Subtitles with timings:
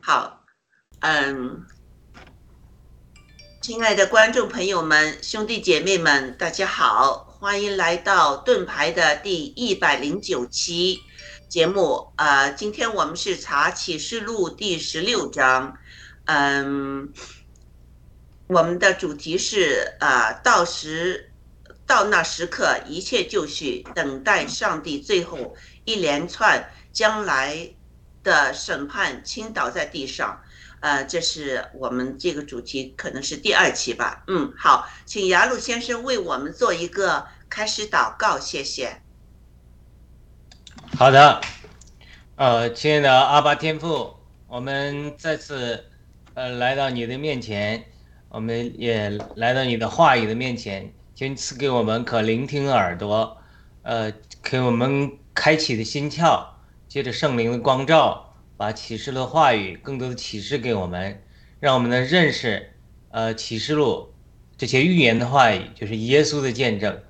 [0.00, 0.44] 好，
[1.00, 1.64] 嗯，
[3.60, 11.00] 亲爱的观众朋友们、兄弟姐妹们，大家好，欢迎来到盾牌的第一百零九期
[11.48, 12.12] 节目。
[12.16, 15.76] 啊，今天我们是查启示录第十六章，
[16.24, 17.12] 嗯，
[18.48, 21.32] 我们的主题是啊，到时
[21.86, 27.74] 到那时刻，一切就绪，等待上帝最后一连串将来。
[28.22, 30.40] 的审判倾倒在地上，
[30.80, 34.24] 呃，这是我们这个主题，可能是第二期吧。
[34.26, 39.00] 嗯，好，请雅鲁先生为我们做一个开始祷告，谢谢。
[40.96, 41.40] 好的，
[42.36, 44.14] 呃，亲爱的阿巴天父，
[44.46, 45.86] 我们再次
[46.34, 47.84] 呃来到你的面前，
[48.28, 53.38] 我们也来到你的话语的面前，请赐给我们可聆听耳朵，
[53.82, 56.51] 呃，给我们开启的心窍。
[56.92, 61.22] 借着圣灵的光照，把启示的话语更多的启示给我们，
[61.58, 62.70] 让我们能认识，
[63.08, 64.12] 呃，启示录
[64.58, 67.00] 这些预言的话语，就是耶稣的见证。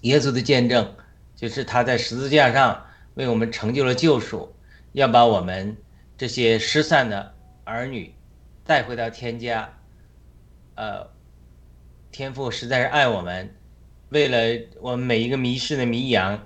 [0.00, 0.96] 耶稣的见证，
[1.36, 4.52] 就是他在十字架上为我们成就了救赎，
[4.90, 5.76] 要把我们
[6.18, 8.12] 这些失散的儿女
[8.64, 9.72] 带回到天家。
[10.74, 11.08] 呃，
[12.10, 13.54] 天父实在是爱我们，
[14.08, 16.44] 为了我们每一个迷失的迷羊，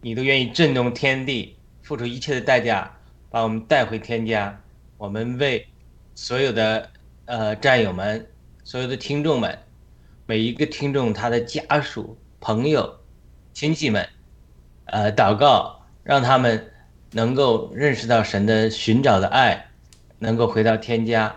[0.00, 1.53] 你都愿意震动天地。
[1.84, 2.90] 付出一切的代价，
[3.28, 4.58] 把我们带回天家。
[4.96, 5.68] 我们为
[6.14, 6.90] 所有的
[7.26, 8.26] 呃战友们、
[8.64, 9.58] 所有的听众们，
[10.24, 13.00] 每一个听众他的家属、朋友、
[13.52, 14.08] 亲戚们，
[14.86, 16.72] 呃，祷告，让他们
[17.10, 19.68] 能够认识到神的寻找的爱，
[20.18, 21.36] 能够回到天家。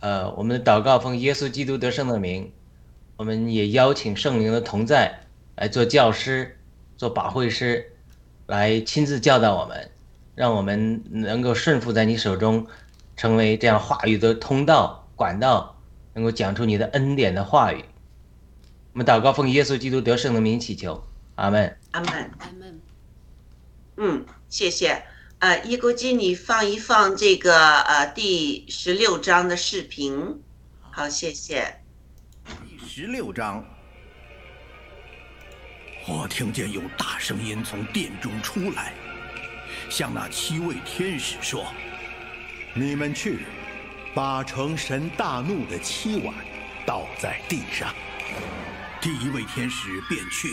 [0.00, 2.52] 呃，我们的祷告奉耶稣基督得胜的名，
[3.16, 5.20] 我们也邀请圣灵的同在
[5.54, 6.58] 来做教师、
[6.96, 7.91] 做保会师。
[8.46, 9.90] 来亲自教导我们，
[10.34, 12.66] 让我们能够顺服在你手中，
[13.16, 15.78] 成为这样话语的通道管道，
[16.14, 17.84] 能够讲出你的恩典的话语。
[18.92, 21.02] 我们祷告，奉耶稣基督得胜的名祈求，
[21.36, 21.78] 阿门。
[21.92, 22.30] 阿门。
[22.38, 22.80] 阿门。
[23.96, 25.02] 嗯，谢谢。
[25.38, 30.40] 呃，一国基，你放一放这个呃第十六章的视频。
[30.90, 31.80] 好，谢谢。
[32.68, 33.64] 第十六章。
[36.04, 38.92] 我听见有大声音从殿中出来，
[39.88, 41.72] 向那七位天使说
[42.74, 43.38] ：“你们去，
[44.12, 46.34] 把成神大怒的七碗
[46.84, 47.94] 倒在地上。”
[49.00, 50.48] 第一位天使便去，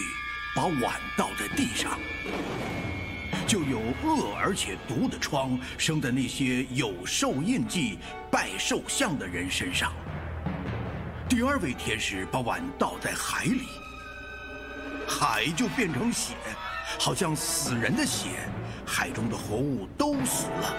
[0.56, 2.00] 把碗倒在地上，
[3.48, 7.98] 就有恶而且毒的疮生在那些有兽印记、
[8.30, 9.92] 拜兽像的人身上。
[11.28, 13.68] 第二位天使把碗倒在海里。
[15.10, 16.36] 海就变成血，
[17.00, 18.30] 好像死人的血，
[18.86, 20.76] 海中的活物都死了。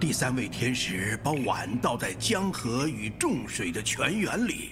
[0.00, 4.70] 第三位天使把碗倒在江河与众水的泉源里，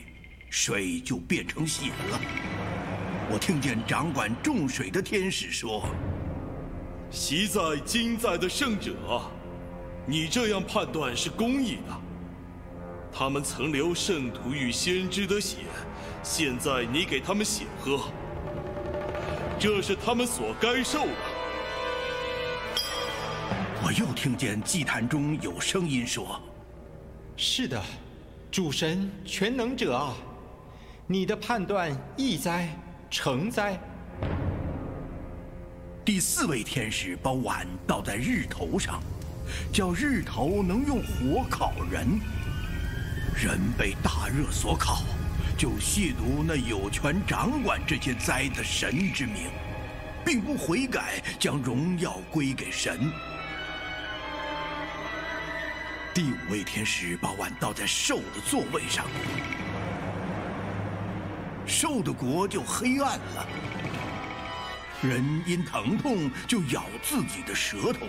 [0.48, 2.20] 水就变成血了。
[3.30, 5.86] 我听见掌管众水的天使说
[7.10, 8.94] ：“昔在今在的圣者，
[10.06, 12.00] 你这样判断是公义的。
[13.12, 15.58] 他们曾流圣徒与先知的血，
[16.22, 18.00] 现在你给他们血喝。”
[19.62, 21.12] 这是他们所该受的。
[23.80, 26.42] 我又听见祭坛中有声音说
[27.38, 27.80] ：“是的，
[28.50, 30.16] 主神全能者啊，
[31.06, 32.76] 你的判断易哉，
[33.08, 33.80] 成哉。”
[36.04, 39.00] 第四位天使把碗倒在日头上，
[39.72, 42.18] 叫日头能用火烤人，
[43.36, 45.04] 人被大热所烤。
[45.56, 49.50] 就亵渎那有权掌管这些灾的神之名，
[50.24, 53.12] 并不悔改，将荣耀归给神。
[56.14, 59.06] 第五位天使把碗倒在兽的座位上，
[61.64, 63.46] 兽的国就黑暗了。
[65.00, 68.06] 人因疼痛就咬自己的舌头，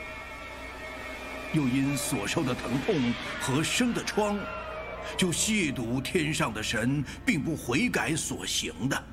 [1.54, 4.38] 又因所受的疼痛和生的疮。
[5.18, 9.04] 就亵渎天上的神，并不悔改所行的。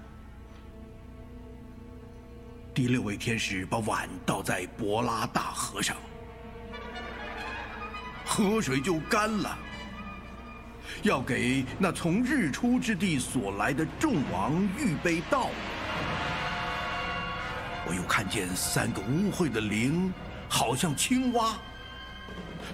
[2.72, 5.96] 第六位天使把碗倒在博拉大河上，
[8.24, 9.58] 河水就干了。
[11.02, 15.50] 要给那从日出之地所来的众王预备道路。
[17.86, 20.12] 我又看见三个污秽的灵，
[20.48, 21.56] 好像青蛙。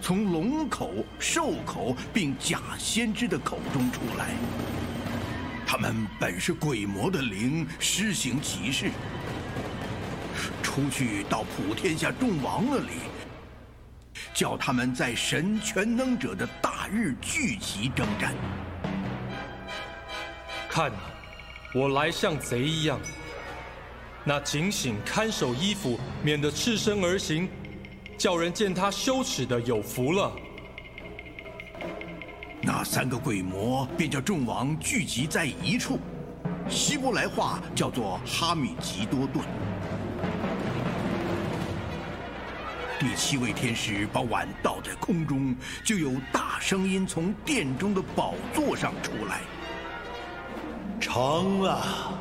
[0.00, 4.30] 从龙口、兽口并假先知的口中出来，
[5.66, 8.90] 他们本是鬼魔的灵，施行奇事，
[10.62, 12.92] 出去到普天下众王那里，
[14.32, 18.32] 叫他们在神全能者的大日聚集征战。
[20.68, 20.92] 看，
[21.74, 23.00] 我来像贼一样。
[24.22, 27.48] 那警醒看守衣服，免得赤身而行，
[28.18, 30.32] 叫人见他羞耻的有福了。
[32.62, 36.00] 那三个鬼魔便叫众王聚集在一处，
[36.68, 39.44] 希伯来话叫做哈米吉多顿。
[42.98, 45.54] 第七位天使把碗倒在空中，
[45.84, 49.42] 就有大声音从殿中的宝座上出来，
[50.98, 52.18] 成了。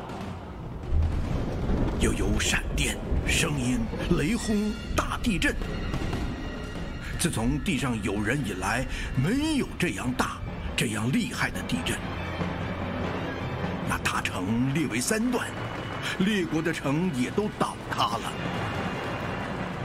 [1.98, 2.94] 又有闪电、
[3.26, 3.80] 声音、
[4.18, 5.56] 雷轰、大地震。
[7.18, 8.86] 自从地上有人以来，
[9.16, 10.38] 没有这样大、
[10.76, 11.96] 这样厉害的地震。
[13.88, 15.48] 那大城裂为三段，
[16.18, 18.32] 列国的城也都倒塌了。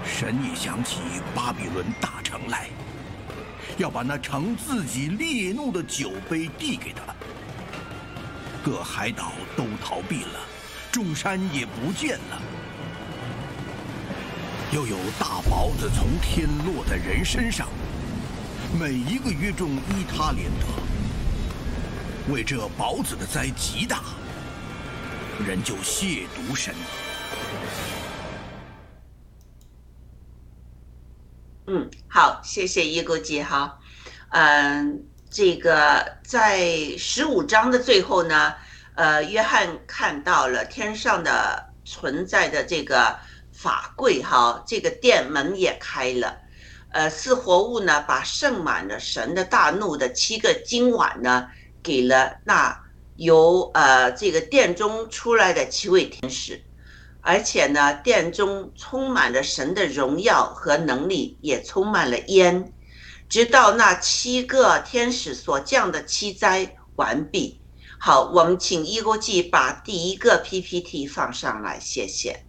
[0.06, 1.00] 神也想起
[1.34, 2.70] 巴比伦大城来，
[3.78, 7.14] 要把那城自己烈怒的酒杯递给他。
[8.64, 10.40] 各海岛都逃避了。
[10.92, 12.42] 众山也不见了，
[14.72, 17.68] 又有大雹子从天落在人身上，
[18.80, 22.32] 每一个约中依他连得。
[22.32, 24.02] 为这雹子的灾极大，
[25.46, 26.74] 人就亵渎神。
[31.68, 33.78] 嗯，好，谢谢一哥姐哈。
[34.30, 38.54] 嗯，这个在十五章的最后呢。
[38.94, 43.18] 呃，约翰看到了天上的存在的这个
[43.62, 46.36] 法柜，哈，这个殿门也开了。
[46.90, 51.48] 呃，四活物呢，把盛满了神的大怒的七个金碗呢，
[51.84, 52.76] 给了那
[53.18, 56.62] 由呃这个殿中出来的七位天使，
[57.22, 62.74] 而且呢，殿中充满了神的荣耀和能力，也充满了烟，
[63.30, 67.62] 直到那七个天使所降的七灾完毕。
[68.00, 72.44] 好，我们请一国际把第一个 PPT 放上来，谢谢。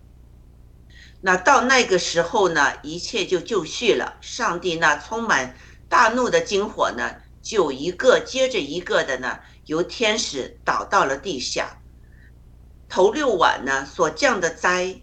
[1.22, 4.18] 那到那个时候呢，一切就就绪了。
[4.20, 5.56] 上帝那充满
[5.88, 11.78] 大怒的金火呢，就一个接着一个的呢，由天使倒到了地下。
[12.88, 15.00] 头六晚呢所降的灾，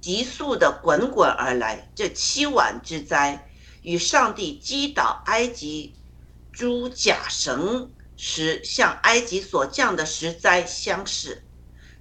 [0.00, 1.90] 急速的滚滚而来。
[1.94, 3.48] 这七晚之灾，
[3.82, 5.94] 与上帝击倒埃及
[6.52, 7.90] 诸假神。
[8.20, 11.44] 时向埃及所降的十灾相似，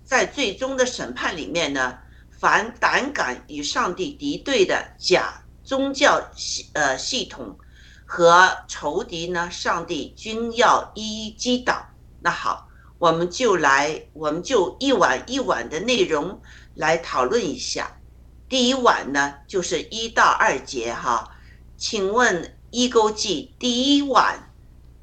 [0.04, 2.00] 在最终的审判里面呢，
[2.40, 7.58] 凡胆敢与上帝敌对的假宗教系呃系统
[8.06, 11.88] 和仇敌呢，上帝均要一一击倒。
[12.22, 12.68] 那好，
[13.00, 16.40] 我们就来，我们就一晚一晚的内容
[16.76, 18.00] 来讨论一下。
[18.48, 21.32] 第一晚呢，就是一到二节哈，
[21.76, 24.44] 请问一勾记第一晚。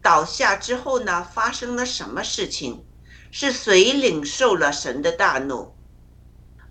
[0.01, 2.85] 倒下之后呢，发生了什么事情？
[3.31, 5.74] 是谁领受了神的大怒？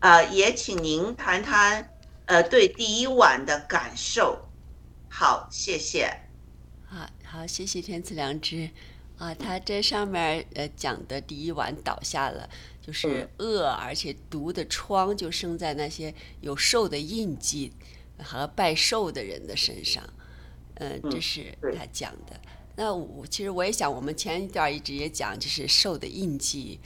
[0.04, 1.90] 啊，也请您谈谈，
[2.26, 4.38] 呃，对第一晚的感受。
[5.08, 6.14] 好，谢谢。
[6.86, 8.70] 好好，谢谢天赐良知。
[9.18, 12.50] 啊，他这上面呃讲的第一晚倒下了，
[12.82, 17.72] 就是恶而且毒的疮就生在那些有兽的印记
[18.20, 20.04] 和拜兽的人的身上。
[20.76, 22.38] 嗯，这是他讲的。
[22.76, 26.82] 那我其实我也想，我们前一段一直也讲，就是兽的印记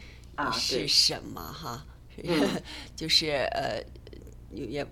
[0.54, 1.84] 是什么哈？
[2.96, 3.84] 就是呃，
[4.52, 4.86] 也，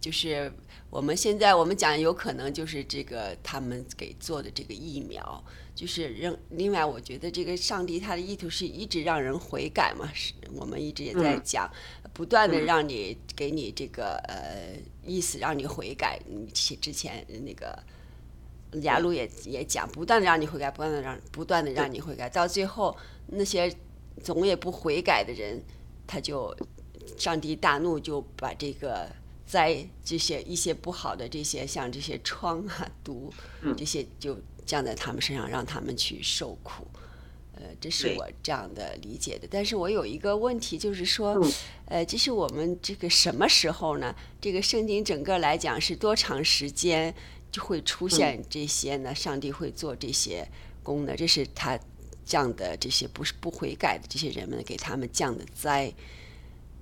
[0.00, 0.52] 就是
[0.90, 5.42] 我们现在我们讲有可能就是这个他们给做的这个疫苗，
[5.74, 11.70] 就是让另外我觉得这个上帝他的意图是一直让人悔改嘛，是我们一直也在讲，
[12.12, 17.78] 不断的让你给你这个呃意思让你悔改，你之前那个。
[18.82, 22.94] 雅鲁也也讲，不断的让你悔改，不断的让不断的让你悔改，到最后
[23.28, 23.74] 那些
[24.22, 25.58] 总也不悔改的人，
[26.08, 26.52] 他就
[27.16, 29.08] 上帝大怒，就把这个
[29.46, 33.32] 灾这些一些不好的这些像这些疮啊毒
[33.76, 34.36] 这些就
[34.66, 36.84] 降在他们身上，让他们去受苦。
[37.54, 39.46] 呃，这是我这样的理解的。
[39.50, 41.40] 但是我有一个问题，就是说，
[41.86, 44.14] 呃，这是我们这个什么时候呢？
[44.40, 47.14] 这个圣经整个来讲是多长时间？
[47.50, 50.46] 就会出现这些呢，上帝会做这些
[50.82, 51.80] 功能，这是他
[52.28, 55.90] 降的这些不是不悔改的这些人们给他们降的灾。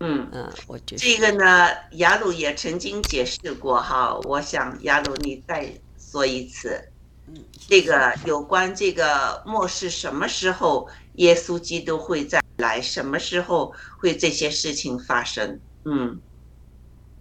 [0.01, 6.83] 嗯嗯，我觉得这个呢，雅鲁也曾经解释过哈，我想雅鲁你再说一次。
[7.29, 7.37] 嗯，
[7.69, 15.59] 这个有关这个末世什么时候耶稣基督会再来，什么时候会这些事情发生？
[15.85, 16.21] 嗯，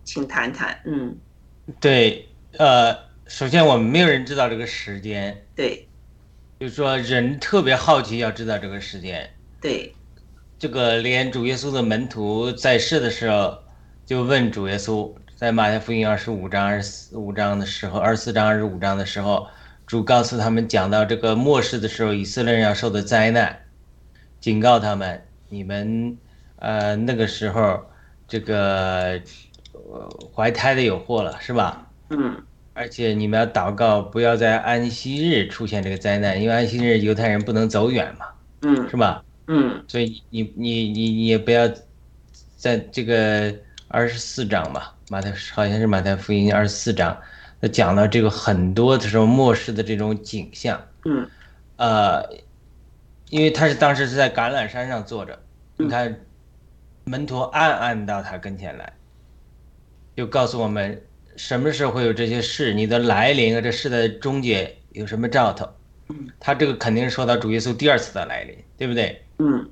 [0.03, 0.81] 请谈谈。
[0.85, 1.15] 嗯，
[1.79, 2.27] 对，
[2.57, 3.05] 呃。
[3.27, 5.87] 首先我们没有人知道这个时间，对
[6.59, 9.29] 就是说人特别好奇要知道这个时间。
[9.61, 9.93] 对，
[10.57, 13.57] 这个连主耶稣的门徒在世的时候
[14.05, 19.47] 就问主耶稣，在马太福音二十五章、二十五章的时候，二十四章、二十五章的时候，
[19.85, 23.59] 主告诉他们讲到这个末世的时候，以色列人要受的灾难，
[24.39, 26.17] 警告他们，你们
[26.57, 27.83] 呃那个时候
[28.27, 29.21] 这个
[29.73, 31.91] 呃怀胎的有祸了，是吧？
[32.09, 32.41] 嗯
[32.75, 38.25] 而且你们要祷告，不要在安息日出现这个灾难，因为安息日犹太人不能走远嘛，
[38.63, 39.23] 嗯是吧？
[39.47, 39.81] 嗯。
[39.87, 41.71] 所以你你你你也不要
[42.57, 43.55] 在这个
[43.87, 47.17] 二十四章吧，马太好像是马太福音二十四章，
[47.61, 51.25] 他讲到这个很多的时候末世的这种景象，嗯。
[51.77, 52.21] 呃，
[53.29, 55.39] 因为他是当时是在橄榄山上坐着，
[55.77, 55.87] 嗯。
[55.87, 56.13] 你看
[57.05, 58.91] 门徒暗暗到他跟前来，
[60.17, 61.01] 就告诉我们
[61.35, 65.65] 什么时候会有这些事，你的来临啊这事的终结有什么兆头。
[66.09, 69.21] 嗯他这个肯定是说到主耶稣第二次的来临，对不对？
[69.39, 69.67] 嗯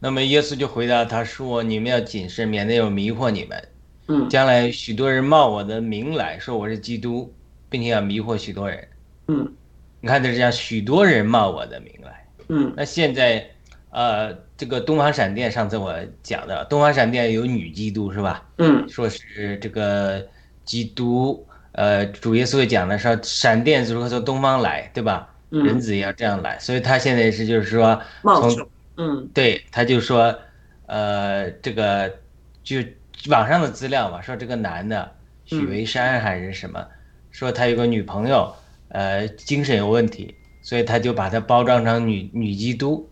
[0.00, 3.68] 那么耶稣就回答他说：“你们要谨慎，免得有迷惑你们。
[4.08, 7.32] 嗯将来许多人冒我的名来说我是基督，
[7.68, 8.88] 并且要迷惑许多人。
[9.28, 9.52] 嗯
[10.00, 12.26] 你看，这是讲许多人冒我的名来。
[12.48, 13.48] 嗯那现在，
[13.90, 18.44] 呃，这个东方闪电，上次我讲的，东方闪电有女基督是吧？
[18.58, 20.26] 嗯说是这个
[20.68, 25.34] 基督，呃，主耶稣也讲的说，闪电如何从东方来，对吧？
[25.48, 29.26] 人嗯，子也要这样来，所以他现在是就是说，从嗯。
[29.32, 30.38] 对，他就说，
[30.84, 32.12] 呃，这个
[32.62, 32.76] 就
[33.30, 35.10] 网上的资料嘛，说这个男的
[35.46, 36.86] 许嗯维山还是什么，
[37.30, 38.54] 说他有个女朋友，
[38.88, 43.08] 呃，精神有问题，所以他就把她包装成女女基督，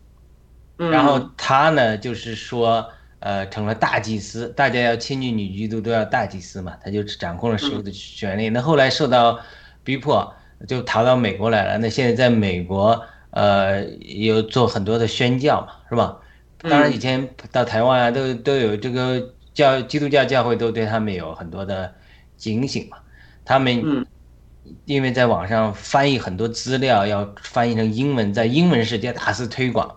[0.77, 2.87] 嗯，然后他呢就是说，
[3.27, 8.49] 呃，成了大祭司，大家要亲近女基督都要大祭司嘛，他就掌控了所有的权利。
[8.51, 9.41] 那后来受到
[9.83, 10.33] 逼迫，
[10.69, 11.77] 就逃到美国来了。
[11.79, 16.19] 那现在在美国，呃，有做很多的宣教嘛，是吧？
[16.59, 21.93] 当然以前到台湾啊，都都有这个教基督教教会都对他们有很多的
[22.37, 22.99] 警醒嘛。
[23.45, 24.07] 他们嗯
[24.85, 29.97] 因为在网上翻译很多资料，要翻译成英文，在英文世界大肆推广。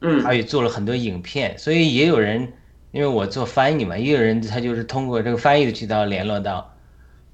[0.00, 2.52] 嗯他也做了很多影片，所以也有人，
[2.92, 6.70] 因为我做翻译嘛，也有人他就是通过这个翻译的渠道联络到，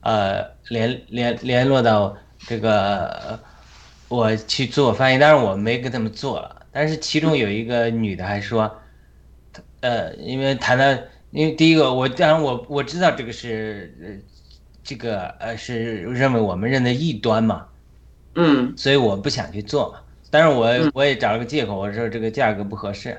[0.01, 3.41] 呃，联联联络到这个呃
[4.09, 8.71] 我去做翻译，当然我没跟他们做了，但是其中有一个女的还说，
[9.81, 10.85] 呃，因为谈到，
[11.31, 14.09] 因为第一个我当然我我知道这个是呃
[14.85, 17.67] 这个呃是认为我们认的异端嘛，
[18.35, 20.02] 嗯所以我不想去做嘛。
[20.33, 20.91] 但是我嗯。
[20.95, 23.17] 我也找了个借口，我说这个价格不合适。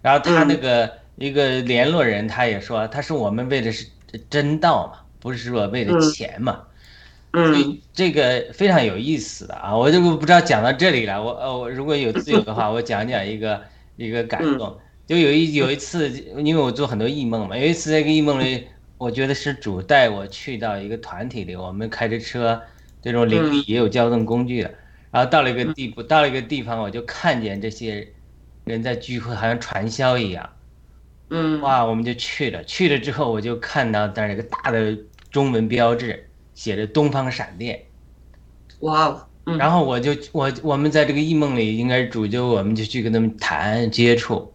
[0.00, 3.88] 然后他那个一个联络人他也说，他说我们为的是
[4.30, 6.62] 真道嘛，不是说为了嗯钱嘛。
[7.32, 7.60] 所嗯。
[7.60, 13.60] 以这个非常有意思的啊，我就不知道讲到这里了，我呃我如果有自由的话， 我讲讲一个
[13.96, 14.78] 一个感动。
[15.06, 16.10] 就有一有一次，
[16.42, 18.66] 因为我做很多异梦嘛，有一次在一个异梦里，
[18.98, 22.60] 我觉得是主带我去到一个团体里，我们开着车，
[23.00, 24.74] 这种灵里也有交通工具的，
[25.16, 28.06] 然后到了一个地步，到了一个地方，我就看见这些
[28.64, 30.46] 人在聚会，好像传销一样。
[31.30, 32.62] 嗯哇，我们就去了。
[32.64, 34.94] 去了之后，我就看到那儿有个大的
[35.30, 37.82] 中文标志，写着“东方闪电
[38.80, 39.26] 哇哦，”。
[39.46, 44.52] 嗯然后我就我我们在这个异梦里，应该是主就我们就去跟他们谈接触。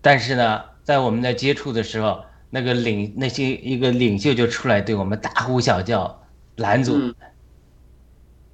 [0.00, 6.22] 但是呢，在我们在接触的时候，那个领那些一个领袖就出来对我们大呼小叫，
[6.54, 7.12] 拦阻。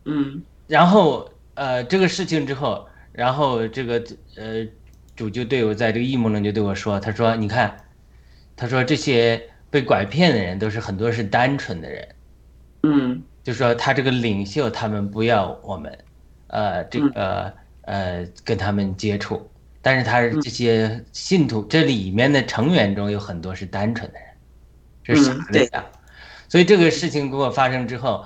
[0.07, 0.43] 嗯
[0.73, 4.03] 然后呃，这个事情之后，然后这个
[4.39, 4.67] 呃，
[5.15, 7.77] 主就对我在这个异梦中就对我说，他说你看，
[8.57, 12.09] 他说这些被拐骗的人都是很多是单纯的人，
[12.85, 15.99] 嗯就说他这个领袖他们不要我们，
[16.47, 17.53] 呃，这个
[17.83, 19.47] 呃跟他们接触，
[19.83, 25.85] 但是他是这些信徒这里面的成员中有很多是单纯的人，是傻嗯对的呀。
[26.49, 28.25] 所以这个事情给我发生之后，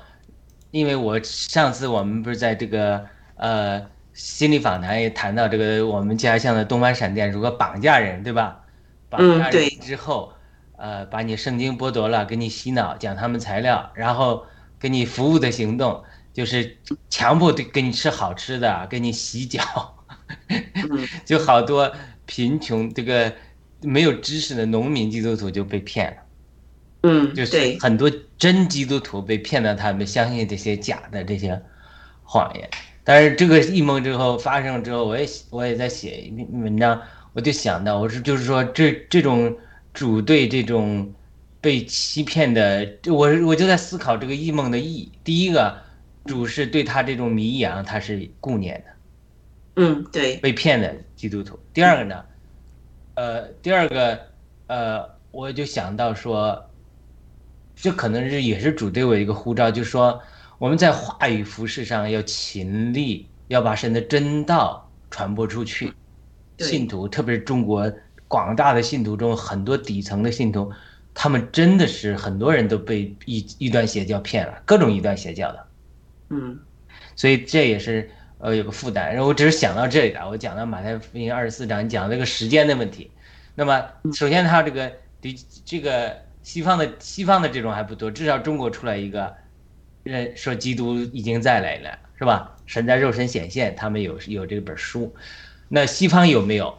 [0.77, 3.07] 因为我上次我们不是在这个
[3.37, 8.61] 呃心理访谈也谈到这个我们家乡的东方闪电如何绑架人，对吧？
[9.09, 10.35] 绑架人之后，
[10.77, 14.45] 呃，把你圣经剥夺了，给你洗脑，讲他们材料，然后
[14.79, 16.05] 给你服务的行动，
[16.35, 16.77] 就是
[17.09, 19.63] 强迫对给你吃好吃的，给你洗脚，
[20.49, 21.91] 嗯就好多
[22.27, 23.33] 贫穷这个
[23.81, 26.19] 没有知识的农民基督徒就被骗了。
[27.07, 31.63] 嗯，就是对，很多真基督徒被骗到他们相信这些假的这些
[32.25, 32.69] 谎言。
[33.05, 37.01] 但是这个异梦之后发生之后，我也我也在写一篇文章，
[37.33, 39.57] 我就想到，我是就是说这这种
[39.95, 41.15] 主对这种
[41.61, 45.13] 被欺骗的，我我就在思考这个异梦的意义。
[45.23, 45.79] 第一个，
[46.25, 51.57] 主是对他这种迷羊，他是顾念的，嗯，对，被骗的基督徒。
[51.73, 52.25] 第二个呢，
[53.15, 54.19] 呃，第二个，
[54.67, 56.69] 呃，我就想到说，
[57.77, 60.21] 这可能是也是主对我一个呼召，就是说
[60.59, 65.93] 我们在话语服饰上要勤力，要把神的真道传播出去。
[66.59, 67.93] 信徒，特别是中国
[68.27, 70.73] 广大的信徒中，很多底层的信徒，
[71.13, 75.67] 他们真的是很多人都被异异端邪教骗了，各种异端邪教的，
[76.31, 76.59] 嗯
[77.15, 79.13] 所以这也是呃有个负担。
[79.13, 83.11] 然后我只是想到这里了，我讲到马太福音二十四章讲这个时间的问题。
[83.55, 84.91] 那么首先他这个
[85.21, 86.17] 第这个
[86.47, 89.35] 西方的西方的这种还不多，至少中国出来一个
[90.05, 92.57] 人说基督已经再来了，是吧？
[92.67, 95.13] 神在肉身显现，他们有有这本书。
[95.69, 96.79] 那西方有没有？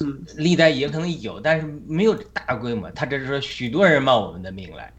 [0.00, 2.90] 嗯历代也可能有，但是没有大规模。
[2.90, 4.92] 他只是说许多人冒我们的名来，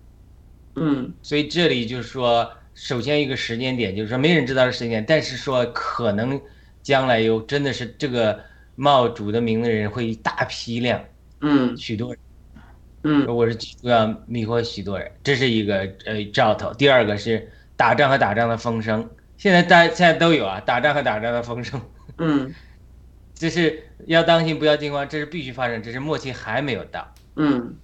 [0.76, 6.40] 嗯所以这里就是说，首先一个时间点，就是说没人知道是时间点，但是说可能
[6.82, 8.40] 将来有真的是这个
[8.76, 11.04] 冒主的名的人会大批量，
[11.42, 12.20] 嗯许多人。
[13.04, 16.74] 嗯我是主要迷惑许多人，这是一个呃兆头。
[16.74, 21.82] 第二个是打仗和打仗的风声，现在大现在都有啊，打仗和打仗的风声。
[22.18, 22.54] 嗯
[23.34, 27.14] 这是要当心，不要惊慌，这是必须发生，只是末期还没有到。
[27.38, 27.76] 嗯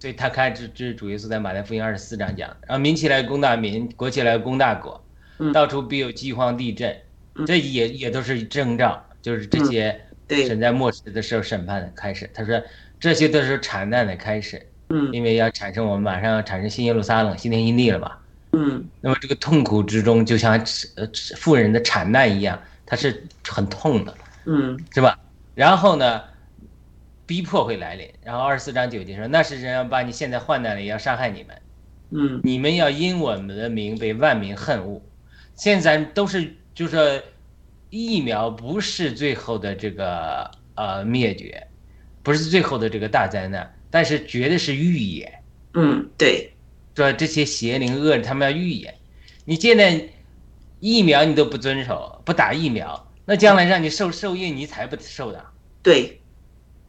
[0.00, 5.02] 所以他看这这是主耶稣在马太福音二十四章讲的，然后民起来攻大民，国起来攻大国，
[5.38, 6.94] 嗯到处必有饥荒地震，
[7.36, 12.28] 嗯这也也都是征兆，就是这些神在末世的时候审判的开始。
[12.34, 12.60] 他说
[12.98, 18.12] 这些都是惨难的开始，嗯因为要产生我们马上要产生新耶路撒冷、新天新地了嘛。
[18.52, 20.52] 嗯那么这个痛苦之中，就像
[20.96, 24.14] 呃富人的产难一样，它是很痛的。
[24.46, 25.18] 嗯是吧？
[25.54, 26.22] 然后呢，
[27.26, 28.08] 逼迫会来临。
[28.22, 31.62] 然后二十四章九节说，那是人要把你现在患难里，要伤害你们，
[32.10, 35.02] 嗯你们要因我们的名被万民恨恶。
[35.54, 37.22] 现在都是就是说
[37.90, 41.65] 疫苗不是最后的这个呃灭绝，
[42.26, 45.32] 不是最后的这个大灾难，但是绝对是预演。
[45.74, 46.50] 嗯，对，
[46.96, 48.92] 说这些邪灵恶人他们要预演，
[49.44, 50.08] 你现在
[50.80, 55.46] 疫苗你都不遵守，不打疫苗，那将来让你受受孕你才不受的。
[55.84, 56.20] 对，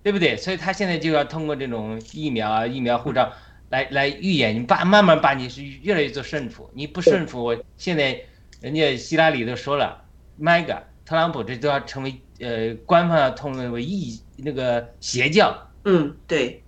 [0.01, 0.35] 对不对？
[0.37, 3.31] 所以他现在就要通过这种疫苗啊、疫苗护照
[3.69, 6.67] 来来预演你，把慢慢把你是越来越做顺服。
[6.73, 8.19] 你不顺服，我现在
[8.59, 10.03] 人家希拉里都说了
[10.41, 16.61] ，MAGA 特朗普这都要成为呃官方要通为异那个邪教，嗯，对，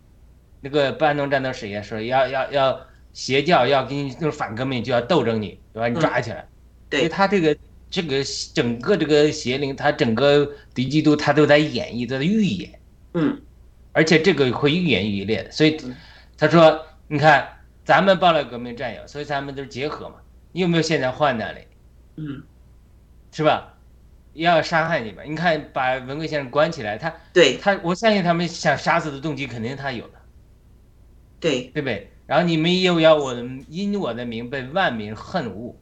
[0.62, 6.48] 那个半农战斗史也说要要要邪教要给你就是反革命就要斗争你，就把你抓起来。
[6.90, 7.58] 所以对，他这个
[7.90, 8.24] 这个
[8.54, 12.80] 整个这个邪灵，他整个敌基督他都在演绎，都在预演。
[13.14, 13.42] 嗯
[13.92, 15.94] 而且这个会愈演愈烈的，所以嗯
[16.38, 17.46] 他说，你看
[17.84, 20.16] 咱们报了革命战友，所以咱们都是结合嘛。
[20.54, 21.60] 你有没有现在患难里，
[22.16, 22.42] 嗯，
[23.34, 23.74] 是吧？
[24.34, 27.58] 要杀害你们，你看把文贵先生关起来，他对。
[27.58, 30.14] 他，我相信他们想杀死的动机肯定他有的，
[31.40, 32.10] 对，对不对？
[32.26, 33.34] 然后你们又要我
[33.68, 35.76] 因我的名被万民恨恶，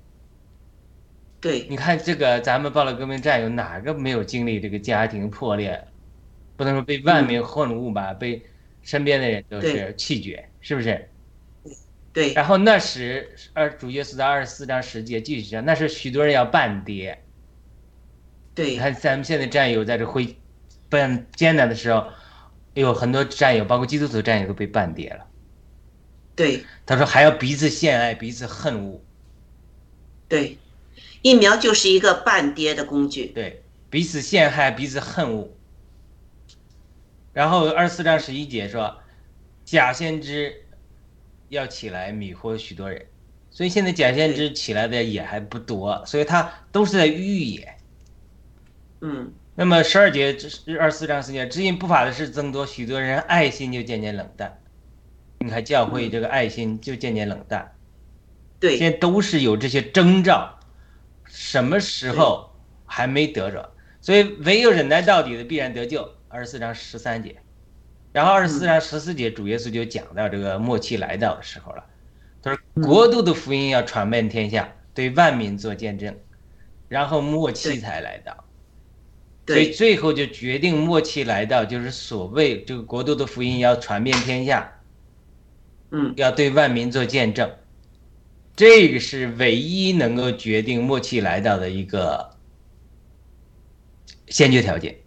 [1.42, 5.86] 对，你看这个咱们报了革命战友，哪个没有经历这个家庭破裂？
[6.56, 8.42] 不能说被万民恨恶吧，被
[8.82, 9.96] 身边的人都是对。
[9.96, 11.10] 弃绝，是不是？
[12.14, 17.22] 对，然后那时二主耶稣的二十四章十节继续讲，那是许多人要半跌。
[18.64, 20.36] 你对，看咱们现在战友在这会
[20.90, 22.08] 办艰难的时候，
[22.74, 25.28] 有很多战友，包括基督徒战友都被半跌了。
[26.36, 29.02] 对，他说还要彼此献爱，彼此恨恶，
[30.28, 30.58] 对，
[31.22, 33.28] 疫苗就是一个半跌的工具。
[33.28, 35.50] 对，彼此陷害，彼此恨恶。
[37.34, 38.98] 然后二十四章十一节说，
[39.66, 40.66] 假先知
[41.50, 43.06] 要起来迷惑许多人，
[43.52, 47.77] 所以现在假先知起来的也还不多，所以他都是在预演。
[49.02, 54.60] 嗯那么十二节至二十四章四节，只因不法的事增多，许多人爱心就渐渐冷淡。
[55.40, 57.74] 你看教会这个爱心就渐渐冷淡，
[58.60, 60.60] 现对，在都是有这些征兆，
[61.26, 62.52] 什么时候
[62.86, 63.72] 还没得着？
[64.02, 66.08] 所以唯有忍耐到底的必然得救。
[66.30, 67.38] 二十四章十三节，
[68.12, 71.86] 然后二十四章十四节，主耶稣就讲到这个末期来到的时候了。
[72.44, 76.14] 他说：“国度的福音要传遍天下，对万民做见证，
[76.90, 78.44] 然后末期才来到。”
[79.48, 84.72] 所以，最后就决定末期来到，就是所谓这个国度的福音要传遍天下，
[85.92, 86.14] 嗯。
[86.18, 87.50] 要对万民做见证，
[88.56, 92.32] 这个是唯一能够决定末期来到的一个
[94.28, 94.98] 先决条件。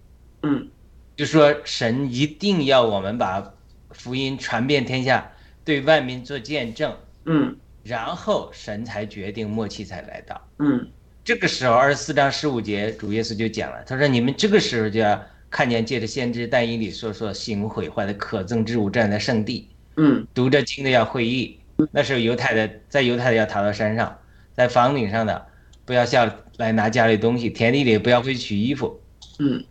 [0.43, 0.69] 嗯。
[1.17, 3.53] 就说，神一定要我们把
[3.91, 5.31] 福音传遍天下，
[5.65, 7.57] 对万民做见证，嗯。
[7.83, 10.49] 然后神才决定末期才来到。
[10.59, 10.89] 嗯
[11.31, 21.61] 这个时候，二十四章十五节，主耶稣就讲了，他说：“你们这个时候就要看见借着先知但以理所说行毁坏的可憎之物站在圣地，嗯读着经的要会意。
[21.93, 24.19] 那时候犹太的在犹太的要逃到山上，
[24.57, 25.47] 在房顶上的
[25.85, 29.01] 不要下来拿家里东西，田地里不要回去取衣服。
[29.39, 29.63] 嗯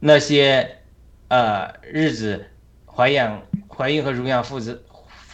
[0.00, 0.68] 那些
[1.28, 2.44] 呃日子
[2.84, 4.84] 怀养怀孕和乳养父子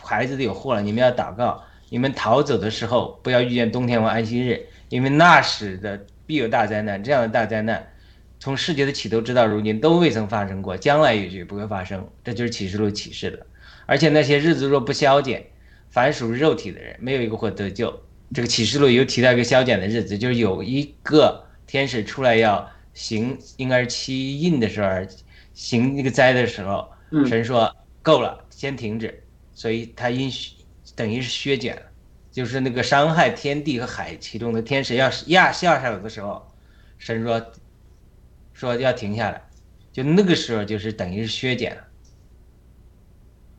[0.00, 1.64] 孩子的有祸了，你们要祷告。
[1.92, 7.03] 你们逃走的时候，不要遇见冬天和安息日，因为那时的必有大灾难。
[7.03, 7.90] 这样的大灾难，
[8.38, 12.07] 从世界的起头直到如今都未曾发生过，将来也绝不会发生。
[12.22, 13.46] 这就是启示录启示的。
[13.87, 15.44] 而且那些日子若不消减，
[15.88, 18.03] 凡属肉体的人，没有一个会得救。
[18.33, 24.88] 这个启示录又提到一个消减的日子，就是有一个天使出来要行，应该是七印的时候，
[25.55, 29.22] 行那个灾的时候，嗯神说够了，先停止，
[29.53, 30.31] 所以他因
[30.94, 31.83] 等于是削减了，
[32.30, 36.46] 就是那个伤害天地和海其中的天使要压下手的时候，
[36.98, 37.52] 神说
[38.52, 39.42] 说要停下来，
[39.92, 41.84] 就那个时候就是等于是削减了。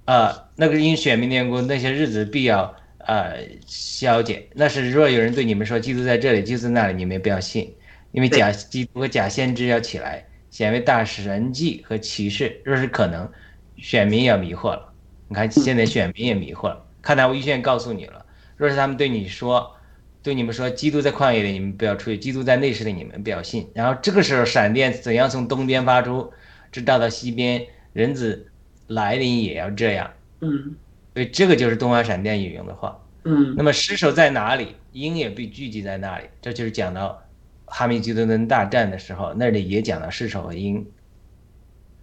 [0.05, 4.43] 啊，那个因选民的缘故，那些日子必要呃消减。
[4.53, 7.73] 那是若有人对你们说基督在这里，基督在那里，你们也不要信，
[8.12, 12.62] 因为假基督和假先知要起来，显为大神迹和启示。
[12.65, 13.31] 若是可能，
[13.77, 14.93] 选民也要迷惑了。
[15.27, 16.86] 你看现在选民也迷惑了。
[17.01, 18.20] 看来我预先告诉你了，
[18.62, 19.76] 若是他们对你说，
[20.21, 23.67] 对你们说基督在旷野里，你们不要出去；基督在内室里，你们不要信。
[23.74, 26.32] 然后这个时候，闪电怎样从东边发出，
[26.71, 28.52] 直到到西边，人子
[28.86, 30.12] 来临也要这样。
[30.41, 30.76] 嗯
[31.15, 33.04] 所以这个就是东方闪电引用的话。
[33.24, 36.26] 嗯那么尸首在哪里，鹰也被聚集在那里。
[36.39, 37.19] 这就是讲到
[37.65, 40.86] 哈密基多顿大战的时候，那里也讲到尸首和鹰。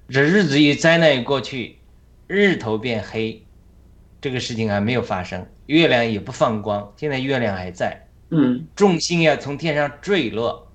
[0.08, 1.76] 这日子一灾难一过去，
[2.26, 3.44] 日头变黑，
[4.20, 8.66] 这个事情还没有发生，月亮也不放光，现在月亮还在，嗯。
[8.74, 10.70] 众星要从天上坠落，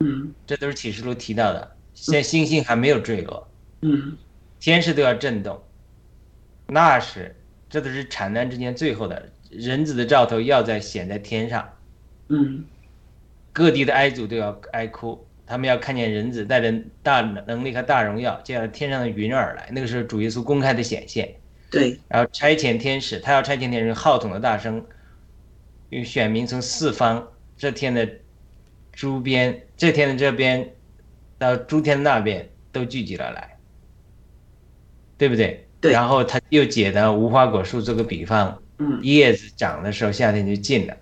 [0.00, 0.32] 嗯。
[0.46, 1.76] 这都是启示录提到的。
[1.94, 3.48] 现在星星还没有坠落，
[3.82, 4.16] 嗯。
[4.60, 5.60] 天势都要震动，
[6.68, 7.34] 那是
[7.68, 11.68] 这都是产难之间最后的人子的兆头要在显在天上，
[12.28, 12.64] 嗯。
[13.52, 19.68] 各地的哀族都要哀哭，他们要看见人子带着大能力和大荣耀，借着天上的云而来。
[19.72, 21.34] 那个时候主耶稣公开的显现，
[21.70, 24.84] 对，然后差遣天使，他要差遣天使号筒的大声，
[25.90, 28.08] 与选民从四方这天的
[28.92, 30.74] 诸边，这天的这边
[31.38, 33.56] 到诸天那边都聚集了来，
[35.16, 35.64] 对不对？
[35.80, 40.96] 对然后他又解的无花果树做个比方，嗯叶子长的时候，夏天就近了。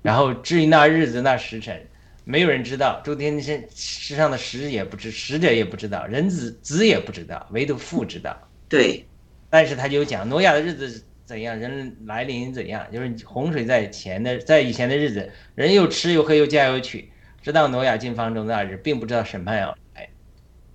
[0.00, 1.86] 然后至于那日子那时辰，
[2.24, 8.34] 没有人知道，诸天身世上的使也不知，使者也不知道，人子子也不知道，唯独父知道。
[8.66, 9.06] 对，
[9.54, 17.08] 但是他就讲挪亚的日子怎样，人来临怎样，就是洪水在前的，在以前的日子，人又吃又喝又嫁又娶，
[17.40, 20.08] 直到挪亚进方舟那日，并不知道审判要来，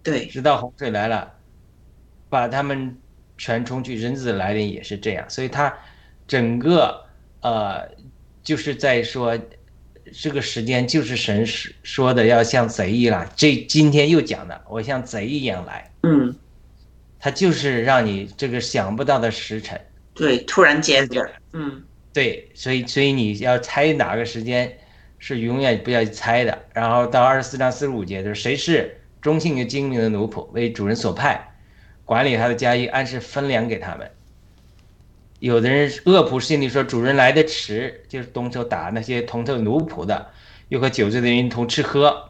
[0.01, 1.29] 对，直到洪水来了，
[2.29, 2.97] 把他们
[3.37, 3.97] 全冲去。
[3.97, 5.77] 人子的来临也是这样，所以他
[6.25, 7.03] 整个
[7.41, 7.85] 呃
[8.41, 9.37] 就是在说。
[10.11, 13.29] 这个时间就是神说说的，要像贼一样。
[13.35, 16.35] 这今天又讲的，我像贼一样来，嗯
[17.19, 19.79] 他就是让你这个想不到的时辰，
[20.13, 24.77] 对，突然间的，嗯对，所以所以你要猜哪个时间
[25.17, 26.57] 是永远不要猜的。
[26.73, 31.53] 然后到二十四章四十五节，就是谁是忠信又精明的奴仆，为主人所派，
[32.05, 34.09] 管理他的家业，按时分粮给他们。
[35.39, 40.29] 有的人恶仆心里说主人来的迟，就是动手打那些同头奴仆的，
[40.69, 42.28] 又和酒醉的人一同吃喝。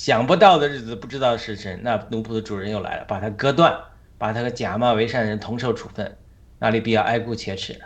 [0.00, 3.78] 想不到的日子，不知道时辰，那奴仆的主人又来了，把他割断，
[4.16, 6.16] 把他和假冒为善人同受处分，
[6.58, 7.80] 那里必要哀顾切齿了。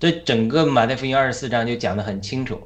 [0.00, 2.60] 这整个马太福音二十四章就讲得很清楚，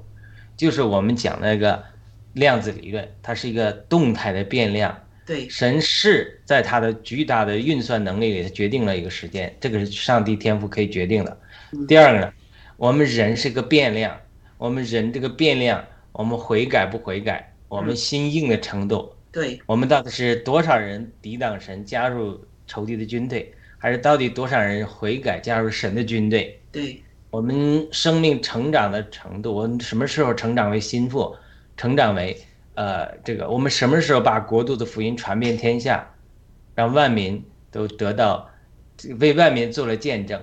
[0.56, 1.84] 就是我们讲那个
[2.32, 4.98] 量子理论，它是一个动态的变量。
[5.26, 11.38] 对，神是在他的巨大的运算能力里决定了一个时间，这个是上帝天赋可以决定的。
[11.86, 12.32] 第二个呢，
[12.78, 14.18] 我们人是个变量，
[14.56, 26.58] 我们人这个变量，我们悔改不悔改，我们心硬的程度，对，我们到底是多少人抵挡神加入仇敌的军队，还是到底多少人悔改加入神的军队？
[26.72, 31.36] 对，我们生命成长的程度，我们什么时候成长为心腹，
[31.76, 32.36] 成长为
[32.74, 36.10] 呃这个，我们什么时候把国度的福音传遍天下，
[36.74, 38.48] 让万民都得到，
[39.20, 40.40] 为万民做了见证。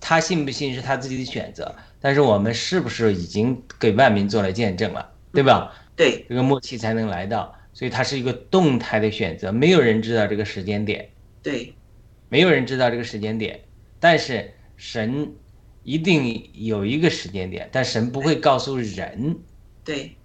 [0.00, 5.72] 他信不信是他自己的选择，但是我们是不是已经给万民做了见证了，对吧？
[5.94, 11.10] 对，这个默契才能来到，所以它是一个动态的选择，没有人知道这个时间点，
[11.42, 11.74] 对，
[12.28, 13.60] 没有人知道这个时间点，
[14.00, 15.32] 但是神
[15.82, 19.38] 一定有一个时间点，但神不会告诉人，
[19.84, 20.16] 对。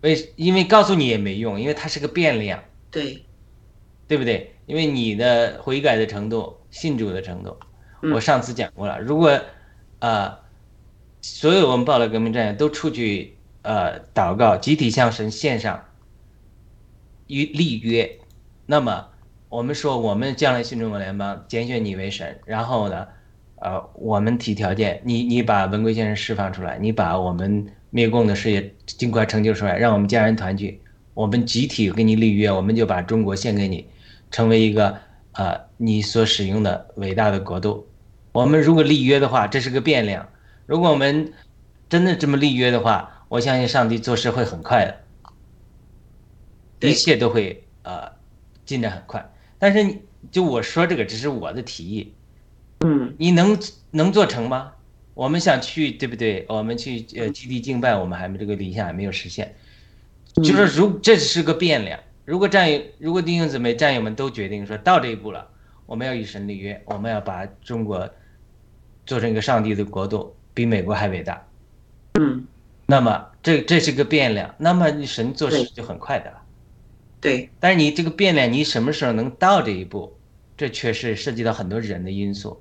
[0.00, 3.24] 为因为告诉你也没用，因为它是个变量，对，
[4.08, 4.52] 对不对？
[4.66, 7.56] 因为你的悔改的程度、信主的程度，
[8.02, 8.12] 嗯。
[8.12, 8.98] 我上次讲过了。
[8.98, 9.40] 如果
[10.00, 10.36] 呃，
[11.20, 13.31] 所有我们报了革命战友都出去
[13.62, 15.84] 呃祷告，集体向神献上
[17.28, 18.18] 约立约，
[18.66, 19.08] 那么
[19.48, 23.06] 我们说我们将来新中国联邦拣选你为神，然后呢，
[23.56, 30.80] 呃，我们提条件，你你把文贵先生释放出来，你把我们灭共的事业尽快成就出来，让我们家人团聚，
[31.14, 33.86] 我们集体跟你立约，我们就把中国献给你，
[34.30, 34.98] 成为一个
[35.32, 37.86] 呃你所使用的伟大的国度。
[38.32, 40.26] 我们如果立约的话，这是个变量。
[40.64, 41.32] 如果我们
[41.90, 45.00] 真的这么立约的话，我相信上帝做事会很快的，
[46.86, 48.12] 一切都会呃
[48.66, 49.26] 进展很快。
[49.58, 52.12] 但是就我说这个只是我的提议，
[52.80, 53.58] 嗯你能
[53.90, 54.74] 能做成吗？
[55.14, 56.44] 我们想去，对不对？
[56.46, 59.56] 我们去呃基地敬拜，我们还没这个理想还没有实现。
[60.34, 65.48] 就是如这是个变量，如果战友，如果弟兄姊妹战友们都决定说到这一步了，
[65.86, 68.10] 我们要与神立约，我们要把中国
[69.06, 71.42] 做成一个上帝的国度，比美国还伟大。
[72.20, 72.46] 嗯，
[72.86, 76.42] 那么这这是个变量，那么你神做事就很快的了。
[77.20, 80.16] 对但是你这个变量，你什么时候能到这一步，
[80.56, 82.60] 这确实涉及到很多人的因素。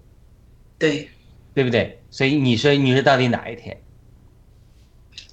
[0.77, 1.09] 对
[1.53, 1.99] 对不对？
[2.09, 3.77] 所以你说你说到底哪一天，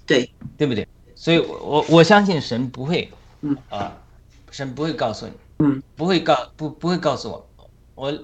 [0.07, 0.87] 对对不对？
[1.15, 3.11] 所以我我我相信神不会，
[3.43, 3.97] 嗯啊，
[4.51, 8.23] 神不会告诉你，嗯，不会告不不会告诉我，我这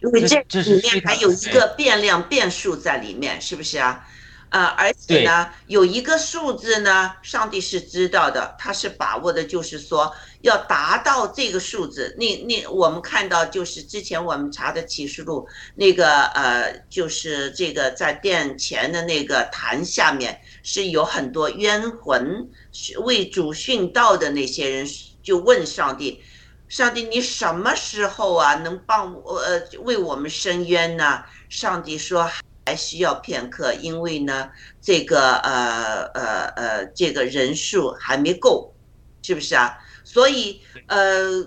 [0.00, 4.06] 因为这这里面还有一个变量变数在里面，是不是啊？
[4.54, 12.14] 呃，而且呢，有一个数字呢，上帝是知道的，他是把握的，就是说要达到这个数字。
[12.16, 24.86] 那那我们看到就是之前我们查的启示录那个呃，就是这个在殿前的那个坛下面是有很多冤魂是为主殉道的那些人，
[25.20, 26.22] 就问上帝。
[26.68, 31.24] 上帝，你什么时候啊能帮我呃为我们伸冤呢？
[31.48, 32.30] 上帝说
[32.66, 34.50] 还需要片刻，因为呢
[34.80, 38.74] 这个呃呃呃这个人数还没够，
[39.22, 39.78] 是不是啊？
[40.04, 41.46] 所以呃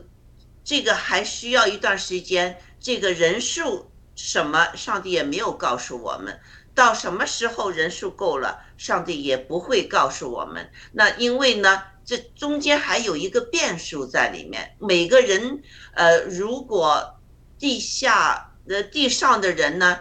[0.64, 6.40] 这个还需要一段时间，这个人数什么上帝也没有告诉我们。
[6.76, 10.70] 到什么时候人数够了，上帝也不会告诉我们。
[10.92, 14.76] 那因为呢，这中间还有一个变数在里面。
[14.80, 15.64] 每个人，
[15.96, 17.20] 呃，如果
[17.58, 19.98] 地下呃地上的人呢，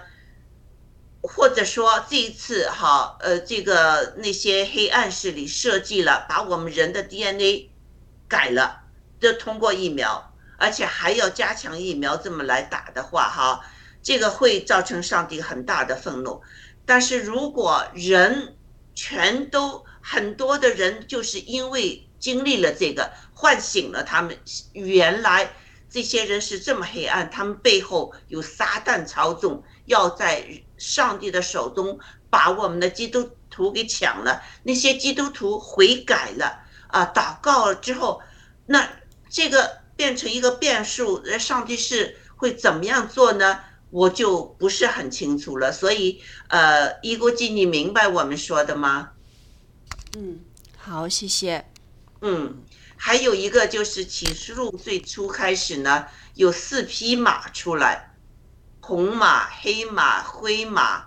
[1.27, 7.71] 或者说这一次哈，呃，这个那些黑暗势力设计了，把我们人的 DNA
[8.29, 8.81] 改了，
[9.21, 13.61] 就通过疫苗，而且还要加强疫苗这么来打的话，哈，
[14.03, 16.43] 这个会造成上帝很大的愤怒。
[16.85, 18.57] 但是如果人
[18.95, 24.39] 全都很多的人，就是因为经历了这个，唤醒了他们，
[24.73, 25.53] 原来
[25.91, 30.47] 这些人是这么黑暗，他们背后有撒旦操纵，要在
[30.79, 31.99] 上帝的手中
[32.31, 34.43] 把我们的基督徒给抢了。
[34.63, 38.21] 那些基督徒悔改了啊，祷告了之后，
[38.67, 38.89] 那
[39.29, 43.61] 这个变成一个变数，呃，上帝是会怎么样做呢？
[43.91, 45.73] 我就不是很清楚了。
[45.73, 49.11] 所以，呃，伊国基，你明白我们说的吗？
[50.17, 50.41] 嗯，
[50.77, 51.65] 好，谢谢。
[52.21, 52.63] 嗯，
[52.97, 58.16] 还有一个就是启示录最初开始呢，有四匹马出来，
[58.87, 61.07] 红马、黑马、灰马、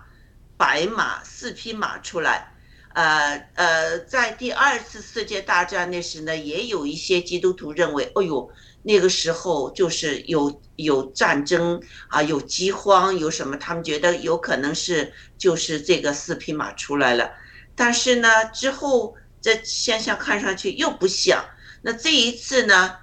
[0.58, 2.52] 白马，四匹马出来。
[2.92, 8.50] 呃呃，在第二次世界大战那时呢，也有一些基督徒认为，哎呦，
[8.82, 17.30] 那个时候就是有有战争啊，有饥荒，有什么，他们觉得有可能是就是这个四匹马出来了。
[17.74, 21.42] 但是呢，之后这现象看上去又不像。
[21.80, 22.96] 那这一次呢，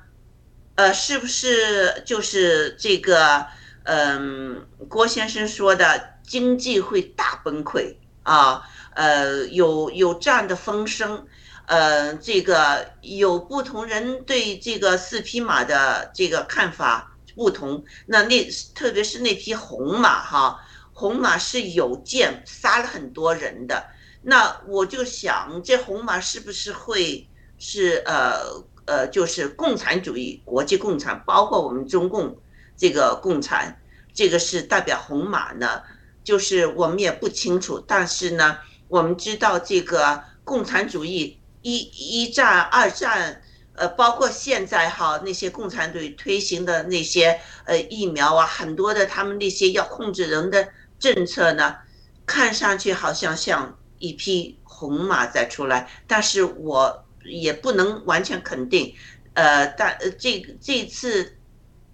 [0.75, 3.47] 呃，是不是就是这个，
[3.89, 8.61] 嗯、郭先生说的经济会大崩溃啊？
[8.95, 11.25] 呃，有有这样的风声，
[11.67, 17.85] 呃，这个有不同人对这个四匹马的这个看法不同。
[18.07, 18.45] 那那
[18.75, 20.59] 特别是那匹红马哈，
[20.91, 23.85] 红马是有剑杀了很多人的。
[24.21, 27.25] 那我就想，这红马是不是会
[27.57, 32.35] 是呃呃，就是共产主义、国际共产，包括我们中共
[32.77, 33.81] 这个共产，
[34.13, 35.81] 这个是代表红马呢？
[36.23, 43.41] 就是我们也不清楚，但是呢，我们知道这个共产主义一一战、二战，
[43.73, 50.67] 呃，包括现在哈那些共产党推行的那些呃疫苗啊，很多的他们那些要控制人的
[50.99, 51.77] 政策呢，
[52.25, 58.93] 看上去好像像一匹红马在出来，但是我也不能完全肯定，
[59.33, 61.36] 呃，但呃这这次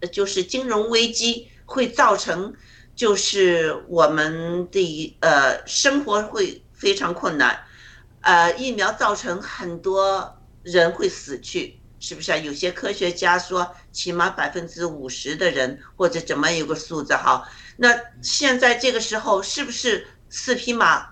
[0.07, 2.53] 就是金融危机会造成，
[2.95, 7.59] 就是我们的呃生活会非常困难，
[8.21, 10.37] 呃，疫苗造成很多。
[10.63, 12.37] 人会死去，是不是啊？
[12.37, 17.45] 有些科学家说，起码百分之五十的人或者怎么有个数字哈。
[17.75, 21.05] 那现在这个时候是不是四匹马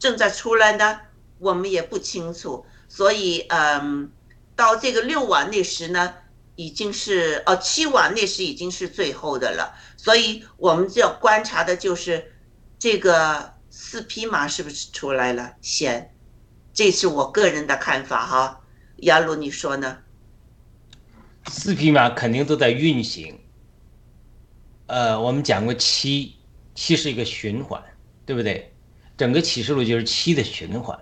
[0.00, 0.98] 正在出来呢？
[1.38, 2.66] 我们也不清楚。
[2.88, 4.10] 所以，嗯，
[4.56, 6.12] 到这个六晚那时呢，
[6.56, 9.74] 已经是哦七网那时已经是最后的了。
[9.96, 12.32] 所以，我们要观察的就是
[12.78, 16.12] 这个四匹马是不是出来了先。
[16.74, 18.60] 这是我个人的看法哈，
[18.96, 19.98] 亚鲁你说呢？
[21.48, 23.38] 四匹马肯定都在运行。
[24.86, 26.36] 呃，我们讲过七，
[26.74, 27.82] 七是一个循环，
[28.24, 28.72] 对不对？
[29.16, 30.98] 整个启示录就是七的循环。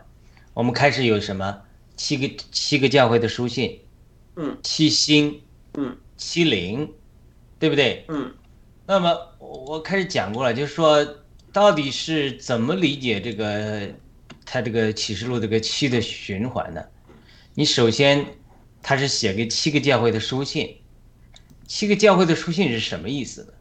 [0.52, 1.62] 我们开始有什么？
[1.96, 3.80] 七个七个教会的书信，
[4.36, 5.42] 嗯，七星，
[5.74, 6.92] 嗯，七灵，
[7.58, 8.04] 对不对？
[8.08, 8.34] 嗯。
[8.86, 11.06] 那么我开始讲过了，就是说
[11.52, 13.88] 到底是怎么理解这个？
[14.46, 16.84] 他这个启示录这个七的循环呢？
[17.54, 18.26] 你首先，
[18.82, 20.76] 他是写给七个教会的书信。
[21.66, 23.52] 七个教会的书信是什么意思呢？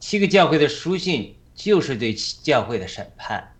[0.00, 3.54] 七个教会的书信就是对教会的审判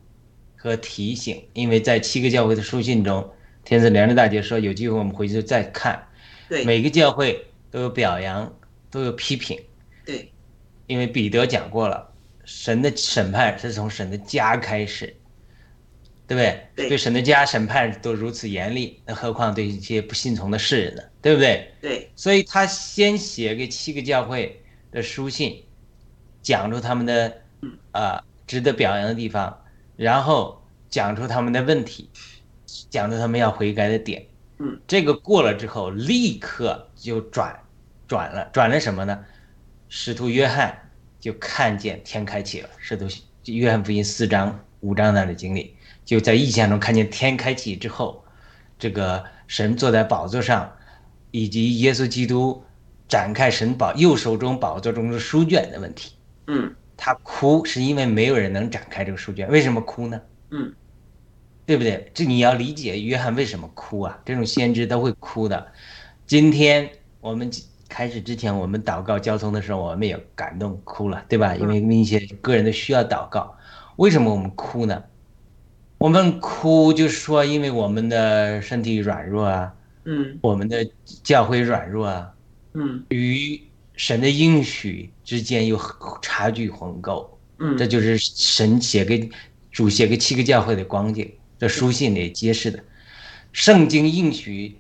[0.57, 1.41] 和提醒。
[1.53, 3.31] 因为在七个教会的书信中，
[3.65, 6.05] 天子良知大姐说，有机会我们回去再看。
[6.49, 8.55] 对，每个教会都有表扬，
[8.89, 9.61] 都有批评。
[10.07, 10.31] 对，
[10.87, 12.09] 因为彼得讲过了，
[12.45, 15.17] 神的审判是从神的家开始。
[16.25, 16.41] 对不
[16.77, 16.89] 对？
[16.89, 21.03] 对神的家审判都如此严厉，那何况对一些不信从的世人呢？
[21.21, 21.71] 对不对？
[21.83, 22.11] 对。
[22.17, 24.59] 所以他先写给七个教会
[24.91, 25.63] 的书信，
[26.41, 27.43] 讲出他们的
[27.91, 29.63] 啊值得表扬的地方，
[29.97, 32.09] 然后讲出他们的问题，
[32.89, 34.25] 讲出他们要悔改的点。
[34.59, 34.81] 嗯。
[34.87, 37.61] 这个过了之后，立刻就转
[38.13, 39.25] 转了，转了什么呢？
[39.89, 42.69] 使徒约翰就看见天开启了。
[42.77, 43.07] 使徒
[43.47, 45.75] 约翰福音四章五章那的经历。
[46.05, 48.23] 就在意象中看见天开启之后，
[48.79, 50.71] 这个神坐在宝座上，
[51.31, 52.63] 以及耶稣基督
[53.09, 56.13] 展开神宝右手中宝座中的书卷的问题。
[56.49, 60.21] 嗯，他哭是因为没有人能展开这个书卷，为什么哭呢？
[60.51, 60.75] 嗯，
[61.65, 62.11] 对不对？
[62.13, 64.21] 这你要理解约翰为什么哭啊？
[64.23, 65.73] 这种先知都会哭的。
[66.27, 67.51] 今天我们
[67.93, 71.55] 开始之前，我们祷告交通的时候，我们也感动哭了，对吧？
[71.55, 73.55] 因为一些个人的需要祷告，
[73.97, 75.05] 为什么我们哭呢？
[75.99, 79.75] 我们哭就是说，因为我们的身体软弱啊，
[80.05, 80.89] 嗯，我们的
[81.23, 82.33] 教会软弱啊，
[82.73, 83.61] 嗯，与
[83.95, 85.79] 神的应许之间有
[86.23, 89.29] 差距鸿沟，嗯，这就是神写给
[89.71, 92.83] 主写给七个教会的光景，这书信里揭示的，
[93.53, 94.79] 圣经应许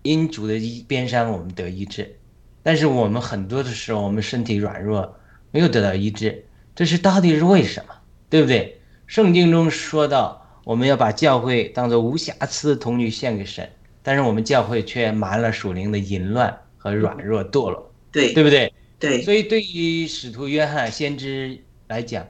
[0.00, 2.16] 因主的一边山我们得医治，
[2.62, 5.16] 但是我们很多的时候我们身体软弱
[5.50, 6.44] 没有得到医治，
[6.74, 7.94] 这是到底是为什么？
[8.28, 8.80] 对不对？
[9.06, 10.38] 圣经中说到。
[10.62, 13.68] 我们要把教会当做无瑕疵的童女献给神，
[14.02, 18.72] 但是我们教会却瞒了属灵的淫乱和软弱堕落，对对不对？
[18.98, 19.22] 对。
[19.22, 22.24] 所以对于使徒约翰先知来讲，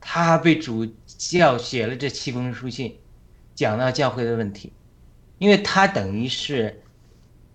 [0.00, 2.96] 他被主教写了这七封书信，
[3.54, 4.72] 讲到教会的问题，
[5.38, 6.82] 因为他等于是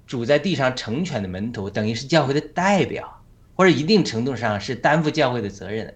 [0.09, 3.23] 主在地上成全的门徒，等于是教会的代表，
[3.55, 5.93] 或者一定程度上是担负教会的责任的。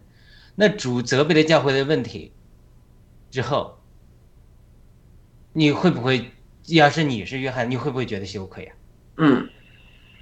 [0.56, 2.32] 那主责备了教会的问题
[3.30, 3.80] 之后。
[5.56, 6.32] 你会不会，
[6.66, 8.76] 要是你是约翰，你会不会觉得羞愧啊？
[9.18, 9.48] 嗯，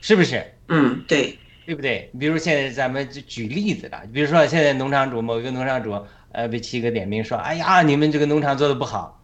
[0.01, 0.45] 是不是？
[0.67, 2.11] 嗯，对，对不对？
[2.19, 9.23] 比如现在咱们就举例子了，比如说现在农场主某一个农场主，呃，被七个点名说，哎呀，你们这个农场做的不好，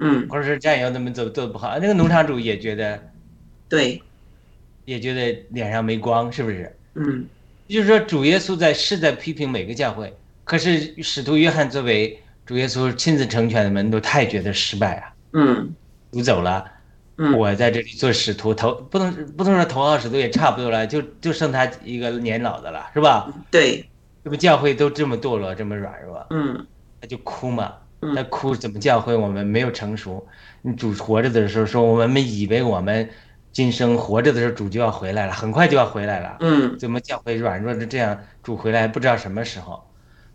[0.00, 3.10] 嗯，或者是战友怎么做做的不好，那个农场主也觉得，
[3.70, 4.02] 对，
[4.88, 6.74] 也觉得脸上没光，是不是？
[6.94, 7.26] 嗯，
[7.68, 15.12] 就是说主耶稣在是在批评每个教会，可是使徒约翰作为主耶稣亲自成全的门徒，他也觉得失败啊。
[15.34, 15.74] 嗯，
[16.10, 16.64] 主走了，
[17.18, 23.30] 嗯，我在这里做使徒，头不能不能说头号使徒也差不多了，就就剩他一个年老的了，是吧？
[23.50, 23.84] 对，
[24.24, 26.66] 这不教会都这么堕落，这么软弱，嗯，
[26.98, 27.74] 他就哭嘛，
[28.16, 30.26] 他哭怎么教会我们没有成熟？
[30.62, 33.06] 你主活着的时候说，我们以为我们
[33.52, 38.18] 今生活着的时候主就要回来了，很快就要回来了，嗯，怎么教会软弱的这样？
[38.42, 39.82] 主回来不知道什么时候，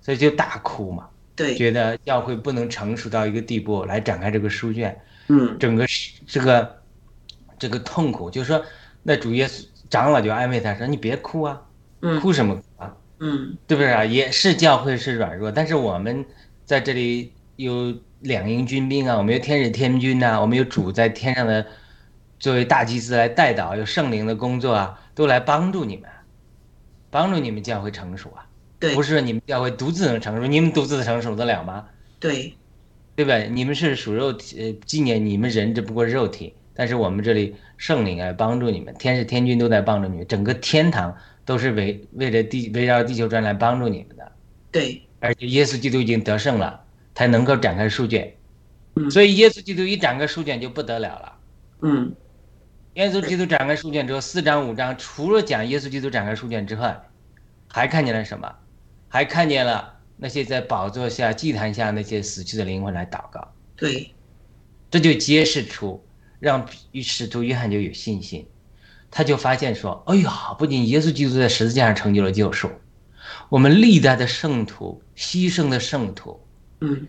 [0.01, 1.07] 所以就大哭嘛。
[1.35, 4.95] 对，觉得教会不能成熟到一个地步来展开这个书卷，
[5.29, 5.85] 嗯，整个
[6.27, 6.77] 这个
[7.57, 8.63] 这个痛苦，就是说，
[9.01, 11.59] 那主耶稣长老就安慰他说：“你别哭啊，
[12.01, 12.95] 嗯哭什么哭啊？
[13.19, 14.05] 嗯对不对啊？
[14.05, 16.23] 也是教会是软弱，但是我们
[16.65, 21.65] 在这里有两营军兵啊，我们有天使天军呐、我们有主在天上的
[22.43, 26.09] 作为大祭司来带导，有圣灵的工作啊，都来帮助你们，
[27.09, 28.45] 帮助你们教会成熟啊。
[28.81, 31.85] 对不是你们教会独自能成熟，你们独自成熟得了吗？
[32.19, 32.53] 对
[33.15, 33.37] 对吧？
[33.37, 41.15] 你们是属肉体，呃，纪念你们人只不过肉体，但是我们这里圣灵来帮助你们，天使天君都在帮助你们，整个天堂
[41.45, 44.31] 都是围围着地围绕地球转来帮助你们的。
[44.69, 46.83] 对而且耶稣基督已经得胜了，
[47.15, 48.35] 才能够展开书卷。
[48.95, 51.33] 嗯所以耶稣基督一展开书卷就不得了了。
[51.83, 52.13] 嗯
[52.95, 57.01] 耶稣基督展开书卷之后，四章五章除了讲耶稣基督展开书卷之外，
[57.67, 58.55] 还看见了什么？
[59.07, 63.51] 还看见了那些在宝座下、祭坛下那些死去的灵魂来祷告。
[63.75, 64.13] 对
[64.91, 66.05] 这就揭示出，
[66.39, 66.67] 让
[67.01, 68.47] 使徒约翰就有信心，
[69.09, 72.69] 他就发现说：“哎呀，不仅耶稣基督在十字架上成就了救赎，
[73.49, 76.39] 我们历代的圣徒、牺牲的圣徒，
[76.81, 77.07] 嗯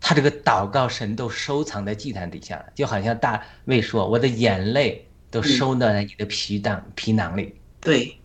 [0.00, 8.18] 他这个祷告神都收藏在祭坛底下了，就好像大卫说：‘我的眼泪都收到在你的皮囊皮囊里。’对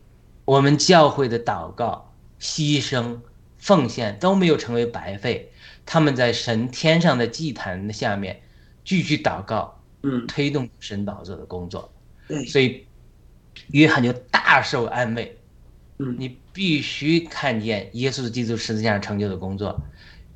[0.44, 3.20] 我们教会的祷告、牺牲、
[3.58, 5.52] 奉献都没有成为白费，
[5.86, 8.42] 他们在神天上的祭坛下面
[8.84, 11.92] 继续祷告，嗯推动神宝座的工作。
[12.28, 12.86] 对所以，
[13.68, 15.38] 约翰就大受安慰。
[15.98, 19.80] 嗯你必须看见耶稣基督十字架上成就的工作，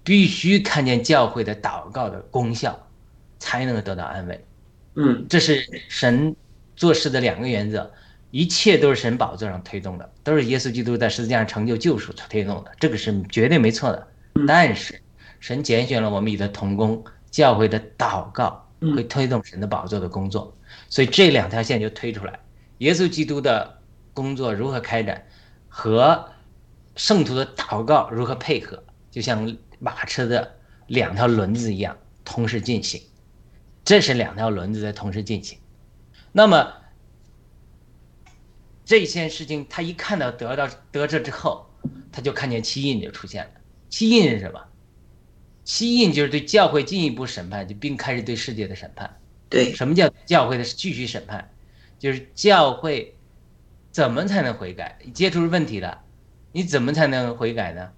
[0.03, 2.87] 必须看见教会的祷告的功效，
[3.39, 4.45] 才能得到安慰。
[4.95, 6.33] 嗯这是神
[6.79, 7.91] 做事的两个原则，
[8.31, 14.07] 一切都是神宝座上推动的，都是耶稣基督在十字架上成就救赎推动的，这个是绝对没错的。
[14.47, 15.01] 但是
[15.41, 20.55] 神拣选了我们以的同工，教会的祷告嗯会推动神的宝座的工作，
[20.87, 22.39] 所以这两条线就推出来，
[22.77, 23.77] 耶稣基督的
[24.13, 25.21] 工作如何开展，
[25.67, 26.25] 和
[26.95, 30.49] 圣徒的祷告如何配合，就像马车的
[30.87, 33.01] 两条轮子一样同时进行。
[33.83, 35.58] 这是两条轮子在同时进行。
[36.39, 36.73] 那么
[38.85, 41.69] 这件事情，他一看到得到得着之后，
[42.13, 43.51] 他就看见七印就出现了。
[43.89, 44.61] 七印是什么？
[45.65, 49.19] 七印就是对教会进一步审判，就并开始对世界的审判。
[49.49, 51.51] 对什么叫教会的继续审判？
[51.99, 53.13] 就是教会
[53.91, 54.97] 怎么才能悔改？
[55.13, 55.99] 接触问题了，
[56.53, 57.89] 你怎么才能悔改呢？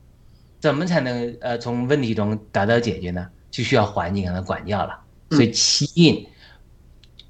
[0.60, 3.30] 怎么才能呃从问题中得到解决呢？
[3.52, 5.00] 就需要环境和管教了。
[5.30, 6.28] 所以七印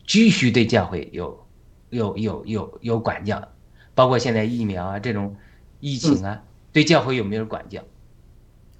[0.05, 1.47] 继续对教会有
[1.89, 3.49] 有有有有管教，
[3.93, 5.35] 包括现在疫苗啊这种
[5.79, 7.83] 疫情啊，对教会有没有管教？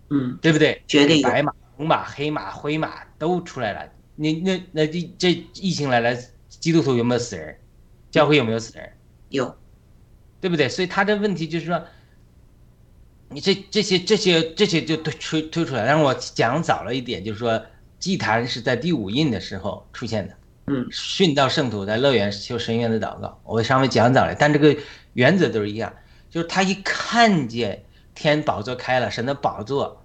[0.09, 0.81] 嗯对不对？
[0.87, 3.89] 绝对有白马、红马、黑马、灰马都出来了。
[4.15, 6.13] 你那那这这疫情来了，
[6.49, 7.57] 基督徒有没有死人？
[8.11, 8.91] 教会有没有死人？
[9.29, 9.55] 有
[10.41, 10.67] 对不对？
[10.67, 11.81] 所以他这问题就是说，
[13.29, 15.85] 你这这些这些这些就推推推出来。
[15.85, 17.65] 让我讲早了一点，就是说
[17.97, 20.35] 祭坛是在第五印的时候出现的。
[20.71, 24.73] 嗯殉道圣徒在乐园修神院的祷告，我稍微讲早了，但这个
[25.13, 25.93] 原则都是一样，
[26.29, 27.83] 就是他一看见
[28.15, 30.01] 天宝座开了，神的宝座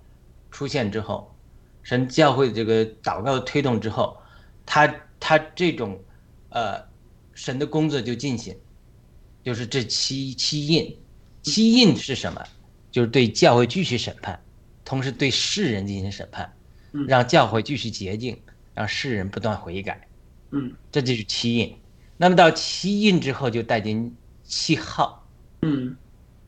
[0.50, 1.32] 出现之后，
[1.84, 4.18] 神教会的这个祷告的推动之后，
[4.64, 5.96] 他他这种
[6.48, 6.82] 呃
[7.32, 8.56] 神的工作就进行，
[9.44, 10.98] 就是这七七印，
[11.42, 12.42] 七印是什么？
[12.90, 14.42] 就是对教会继续审判，
[14.84, 16.52] 同时对世人进行审判，
[17.06, 18.36] 让教会继续洁净，
[18.74, 20.00] 让世人不断悔改。
[20.50, 21.76] 嗯这就是七印。
[22.16, 25.26] 那么到七印之后，就带进七号，
[25.62, 25.96] 嗯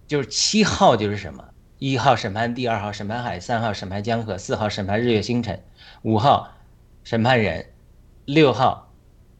[0.07, 1.45] 就是七号就是什么？
[1.79, 5.63] 一号审判地，二号审判海，三号审判江河，四号审判日月星辰，
[6.03, 6.57] 五号
[7.05, 7.67] 审判人，
[8.25, 8.93] 六号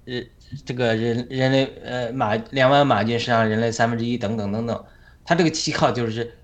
[0.05, 0.31] 日
[0.65, 4.85] 这个人人类呃马两万马军身上人类三分之一等等等等。
[5.25, 6.39] 他这个七号就是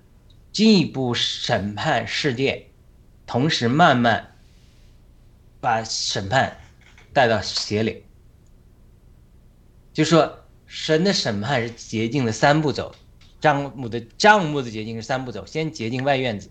[0.51, 2.67] 进一步审判世界，
[3.25, 4.35] 同时慢慢
[5.61, 6.57] 把审判
[7.13, 8.01] 带到邪灵。
[9.95, 12.93] 就说神的审判是洁净的三步走，
[13.39, 16.49] 账目的账目的洁净是三步走，先洁净外院子，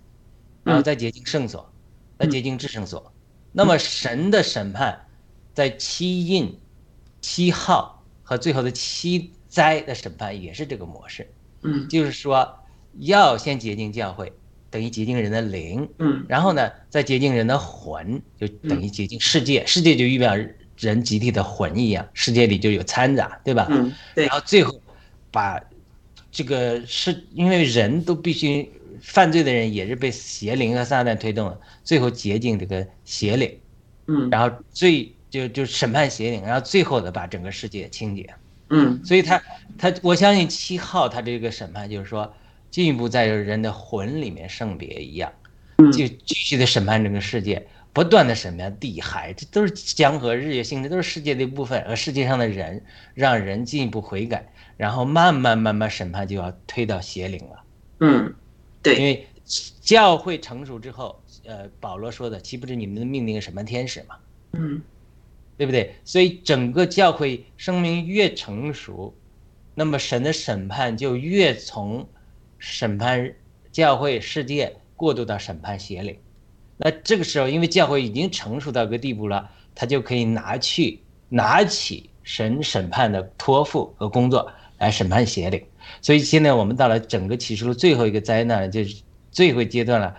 [0.63, 1.71] 然后再洁净圣所，
[2.19, 3.13] 再洁净至圣所。
[3.53, 4.99] 那么神的审判
[5.53, 6.59] 在七印、
[7.21, 11.31] 七号和最后的七灾的审判也是这个模式，
[11.65, 11.87] 嗯。
[11.91, 12.61] 就是说
[13.01, 14.33] 要先洁净教会，
[14.71, 16.25] 等于洁净人的灵，嗯。
[16.27, 20.35] 然后呢，再洁净人的魂，就等于洁净世界，世界就预表
[20.79, 23.67] 人集体的魂一样，世界里就有掺杂，对吧？
[23.71, 24.27] 嗯对。
[24.27, 24.81] 然后最后
[25.31, 25.61] 把
[26.31, 28.71] 这个是因为人都必须
[29.01, 33.59] 犯罪的人也是被邪灵和撒旦推动的，最后洁净这个邪灵，
[34.07, 34.29] 嗯。
[34.31, 38.35] 然后最就就审判邪灵，然后最后的把整个世界清洁。
[38.71, 39.01] 嗯。
[39.05, 39.41] 所以他
[39.79, 42.33] 他我相信七号他这个审判就是说
[42.71, 45.33] 进一步在人的魂里面圣别一样，
[45.79, 45.93] 嗯。
[45.93, 47.65] 就继续的审判整个世界，
[47.95, 52.85] 不断的什么呀地海，这都是江河日月星辰，都是世界的一部分，而世界上的人
[53.15, 57.65] 让人进一步悔改，然后慢慢慢慢审判就要推到邪灵了。
[58.01, 58.35] 嗯，
[58.83, 59.27] 对因，为
[59.81, 64.17] 教会成熟之后，呃，保罗说的，岂不是你们的命令审判天使吗？
[64.53, 64.83] 嗯
[65.57, 65.95] 对不对？
[66.05, 69.15] 所以整个教会生命越成熟，
[69.77, 72.09] 那么神的审判就越从
[72.59, 73.33] 审判
[73.71, 76.19] 教会世界过渡到审判邪灵。
[76.77, 85.63] 那这个时候，因为教会已经成熟到一个地步了，他就可以拿去拿起神审判的托付和工作来审判邪灵。
[86.03, 90.17] 所以现在我们到了整个启示录最后一个灾难，就是最后阶段了，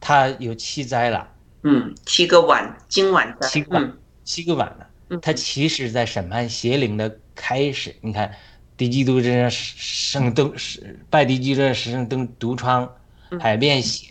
[0.00, 1.28] 它有七灾了。
[1.62, 7.94] 嗯，七个晚，今晚的，七个晚嗯七个晚了嗯，它其实在审判邪灵的开始。
[8.00, 8.32] 你看，
[8.76, 12.90] 敌基督身上生灯是拜敌基督身上生灯毒疮，
[13.38, 14.09] 海变血。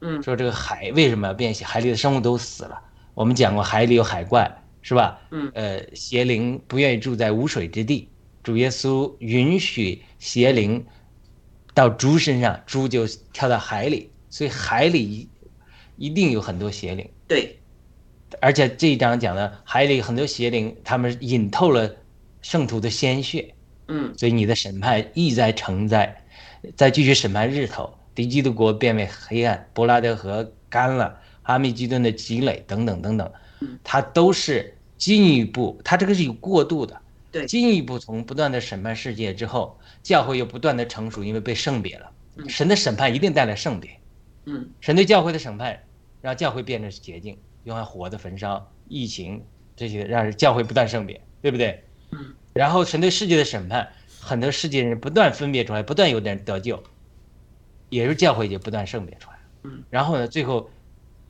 [0.00, 1.64] 嗯说这个海为什么要变血？
[1.64, 2.80] 海里的生物都死了。
[3.14, 5.18] 我们讲过，海里有海怪，是吧？
[5.30, 8.08] 嗯呃，邪灵不愿意住在无水之地，
[8.44, 10.86] 主耶稣允许邪灵
[11.74, 15.28] 到猪身上，猪就跳到海里，所以海里一
[15.96, 17.10] 一定有很多邪灵。
[17.26, 17.58] 对，
[18.40, 21.92] 而且这一章讲的海里很多邪灵，他们饮透了
[22.40, 23.52] 圣徒的鲜血，
[23.88, 26.24] 嗯所以你的审判意在承载，
[26.76, 37.00] 再继续审判日头，敌基督国变为黑暗，伯拉德河干了，阿密基顿的积累等等等等嗯，它都是进一步，它这个是有过渡的，
[37.30, 43.88] 对进一步从不断的审判世界之后，教会又不断的成熟，因为被圣别了，嗯神的审判一定带来圣别，
[44.46, 45.80] 嗯神对教会的审判，
[46.20, 49.40] 让教会变成洁净，用来火的焚烧、疫情
[49.76, 51.84] 这些，让教会不断圣别，对不对？
[52.10, 52.34] 嗯。
[52.52, 53.88] 然后神对世界的审判，
[54.20, 56.82] 很多世界人不断分别出来，不断有的人得救，
[57.88, 59.36] 也是教会就不断圣别出来。
[59.62, 59.82] 嗯。
[59.90, 60.70] 然后呢，最后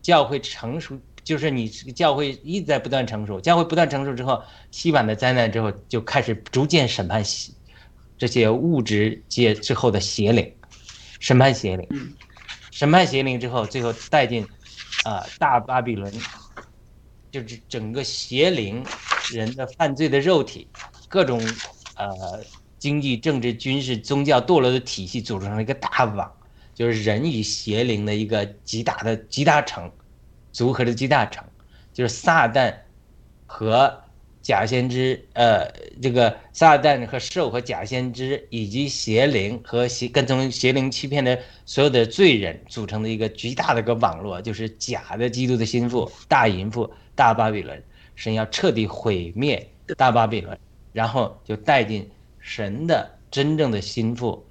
[0.03, 7.53] 教会成熟，就是你这个教会一直在不断成熟，教会不断成熟之后，西版的灾难之后就开始逐渐审判邪
[8.17, 10.55] 这些物质界之后的邪灵，
[11.21, 11.87] 审判邪灵。
[11.91, 12.13] 嗯
[12.71, 14.47] 审判邪灵之后，最后带进
[15.03, 16.13] 啊、大巴比伦，
[17.33, 18.85] 就是整个邪灵
[19.33, 20.69] 人的犯罪的肉体，
[21.09, 21.41] 各种
[21.97, 22.41] 呃
[22.79, 26.33] 经济、政治、军事、宗教堕落的体系组成了一个大网，
[26.79, 29.91] 就是人与邪灵的一个极大的极大城，
[30.53, 31.43] 组合的极大城，
[31.93, 32.73] 就是撒旦
[33.47, 34.01] 和
[34.41, 35.69] 假先知，呃，
[36.01, 47.83] 这个撒旦和兽和假先知，以及邪灵和邪跟从邪灵欺骗的所有的罪人组成的一个极大的一个网络，就是假的基督的心腹大淫妇大巴比伦，
[48.15, 50.57] 神要彻底毁灭大巴比伦，
[50.93, 52.09] 然后就带进
[52.39, 54.47] 神的真正的心腹，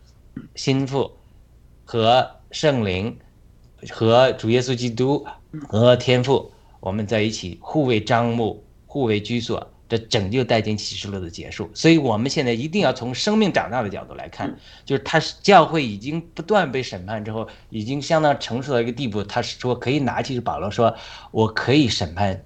[0.56, 1.10] 心腹
[1.88, 3.18] 和圣灵
[3.90, 5.26] 和主耶稣基督
[5.70, 9.72] 和天父，我们在一起互为张目，互为居所。
[9.90, 20.94] 这拯救带进启示录的结束，所以我们现在一定要从生命长大的角度来看，就是他教会已经不断被审判之后，已经相当成熟到一个地步，他是说可以拿起保罗说，
[21.32, 22.44] 我可以审判，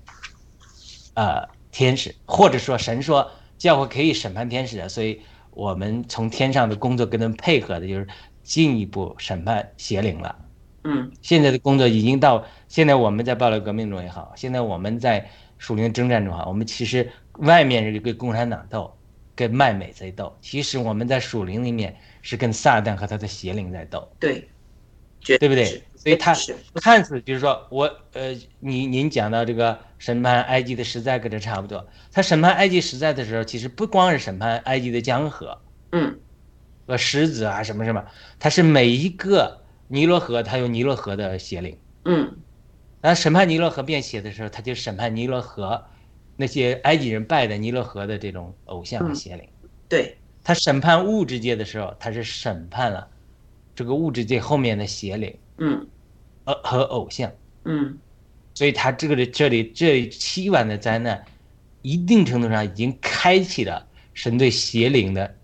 [1.15, 5.19] 呃，天使，或者说神说教会可以审判天使的，所以
[5.49, 8.07] 我们从天上的工作跟他们配合的就是
[8.43, 10.35] 进一步审判邪灵了。
[10.83, 11.11] 嗯。
[11.21, 18.91] 现在的工作已经到，现在我们在暴乱革命中也好，现在我们在属灵征战中哈，我们其实外面是跟共产党斗，
[19.35, 24.49] 跟卖美在斗，其实我们在属灵里面是跟撒旦和他的邪灵在斗，对，
[25.19, 25.83] 绝对不对？
[25.95, 26.35] 所以他
[26.81, 35.55] 看似就是说我呃，你您讲到这个审判埃及的实在跟这差不多，他审判埃及实在的时候，其实不光是审判埃及的江河。
[35.91, 36.17] 嗯
[36.85, 38.05] 和石子啊什么什么，
[38.39, 41.77] 它是每一个尼罗河，它有尼罗河的邪灵。
[42.05, 42.35] 嗯
[43.01, 45.83] 然后审判尼罗河变血的时候，他就审判尼罗河
[46.35, 49.47] 那些埃及人拜的尼罗河的这种偶像和邪灵。
[49.89, 53.07] 对，他审判物质界的时候，他是审判了
[53.75, 55.87] 这个物质界后面的邪灵嗯
[56.43, 57.31] 呃和偶像。
[57.65, 57.97] 嗯
[58.53, 61.25] 所以他这个里这里这七晚的灾难，
[61.81, 65.35] 一定程度上已经开启了神对邪灵的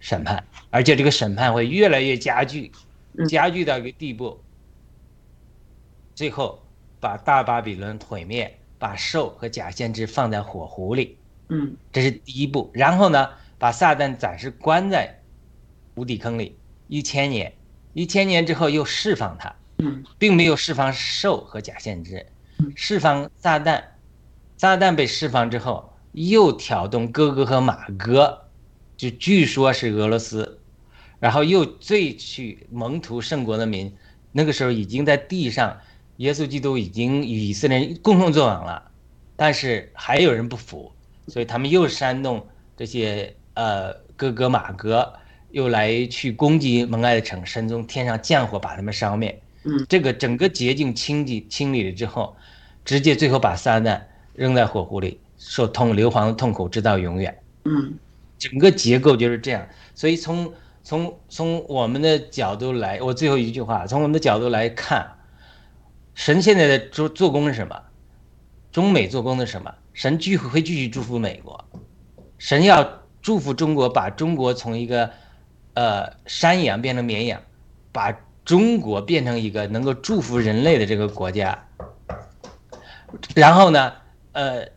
[0.00, 2.72] 审判，而且这个审判会越来越加剧
[3.16, 4.40] 嗯，加剧到一个地步，
[6.14, 6.62] 最后
[7.00, 11.16] 把大巴比伦毁灭，把兽和假先知放在火湖里，
[11.48, 12.70] 嗯这是第一步。
[12.72, 15.20] 然后呢，把撒旦暂时关在
[15.94, 17.52] 无底坑里一千年，
[17.92, 19.54] 一千年之后又释放他。
[19.80, 22.26] 嗯并没有释放兽和假先知，
[22.74, 23.80] 释放撒旦
[24.56, 28.47] 撒旦被释放之后，又挑动哥哥和马哥，
[28.98, 30.58] 就据说是俄罗斯，
[31.20, 33.90] 然后又罪去蒙图圣国的民，
[34.32, 35.78] 那个时候已经在地上，
[36.16, 38.90] 耶稣基督已经与以色列人共同作王了，
[39.36, 40.90] 但是还有人不服，
[41.28, 42.44] 所以他们又煽动
[42.76, 45.12] 这些呃哥哥马哥，
[45.52, 49.40] 又来去攻击蒙爱的城，神从天上降火把他们烧灭。
[49.62, 52.36] 嗯，这个整个捷径清理清理了之后，
[52.84, 54.02] 直接最后把撒旦
[54.34, 57.38] 扔在火湖里，受痛硫磺的痛苦，直到永远。
[57.64, 57.94] 嗯
[58.38, 65.18] 整个结构就是这样，所以从从从我们的角度来，我最后一句话，从我们的角度来看，
[66.14, 67.82] 神现在的做做工是什么？
[68.70, 69.74] 中美做工的是什么？
[69.92, 71.64] 神继续会继续祝福美国，
[72.38, 75.10] 神要祝福中国，把中国从一个
[75.74, 77.42] 呃山羊变成绵羊，
[77.90, 81.66] 把中国变成一个能够祝福人类的这个国家。
[83.34, 83.92] 然后呢，
[84.32, 84.68] 呃，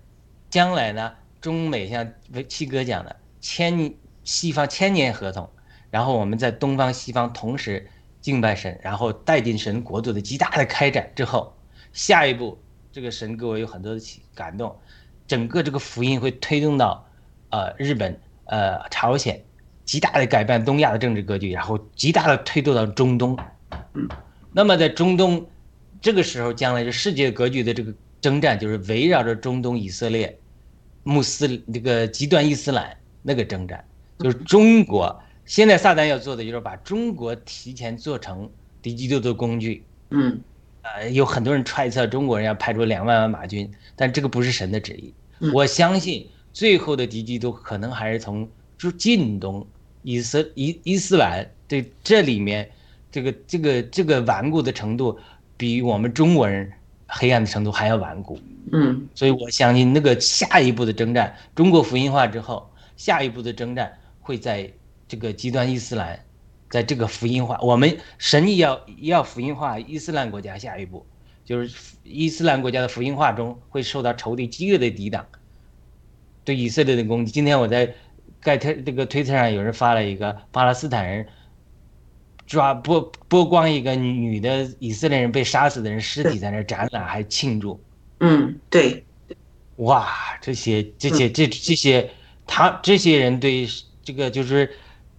[0.50, 2.12] 将来呢，中美像
[2.48, 5.50] 七哥讲的，千西方千年合同，
[5.90, 7.90] 然后我们在东方西方同时
[8.22, 11.54] 敬拜神，然后带进神国度的极大的开展之后，
[11.92, 12.58] 下一步
[12.92, 14.74] 这个神给我有很多的启感动，
[15.28, 17.06] 整个这个福音会推动到
[17.50, 19.44] 呃日本呃朝鲜，
[19.84, 23.36] 极大的改变东亚的政治格局，然后极大的推动到中东，
[23.94, 24.08] 嗯，
[24.54, 25.46] 那么在中东
[26.00, 30.38] 这个时候，将来这世界格局的这个征战就是围绕着中东以色列。
[31.04, 33.84] 穆斯这个极端伊斯兰那个征战，
[34.20, 38.50] 就是中国现在撒旦要做的就是把中国提前做成
[38.82, 39.84] 敌基督的工具。
[40.10, 40.40] 嗯
[40.84, 45.14] 呃，有很多人揣测中国人要派出两万万马军，但这个不是神的旨意。
[45.40, 49.66] 嗯我相信最后的敌基督可能还是从就近东
[50.02, 52.68] 伊斯伊伊斯兰对这里面
[53.12, 55.20] 这个这个这个顽固的程度，
[55.56, 56.72] 比我们中国人
[57.08, 58.40] 黑暗的程度还要顽固。
[58.72, 62.68] 嗯所以我相信那个下一步的征战，中国福音化之后，
[63.02, 64.72] 下一步的征战会在
[65.08, 66.24] 这个极端伊斯兰，
[66.70, 71.04] 在这个福音化，我们神意要要福音化伊斯兰国家，下一步
[71.44, 75.26] 就是伊斯兰国家的福音化中会受到仇敌激烈的抵挡，
[76.46, 77.32] 对以色列的攻击。
[77.32, 77.92] 今天我在
[78.40, 81.26] 盖特这个推特上有人发了一个巴勒斯坦人
[82.46, 87.84] 抓剥剥光一个女的以色列人被杀死的人尸体在那展览还庆祝。
[88.20, 89.04] 嗯，对，
[89.78, 90.08] 哇，
[90.40, 92.08] 这些这些这这些，
[92.46, 93.68] 他这些人对
[94.04, 94.70] 这个就是，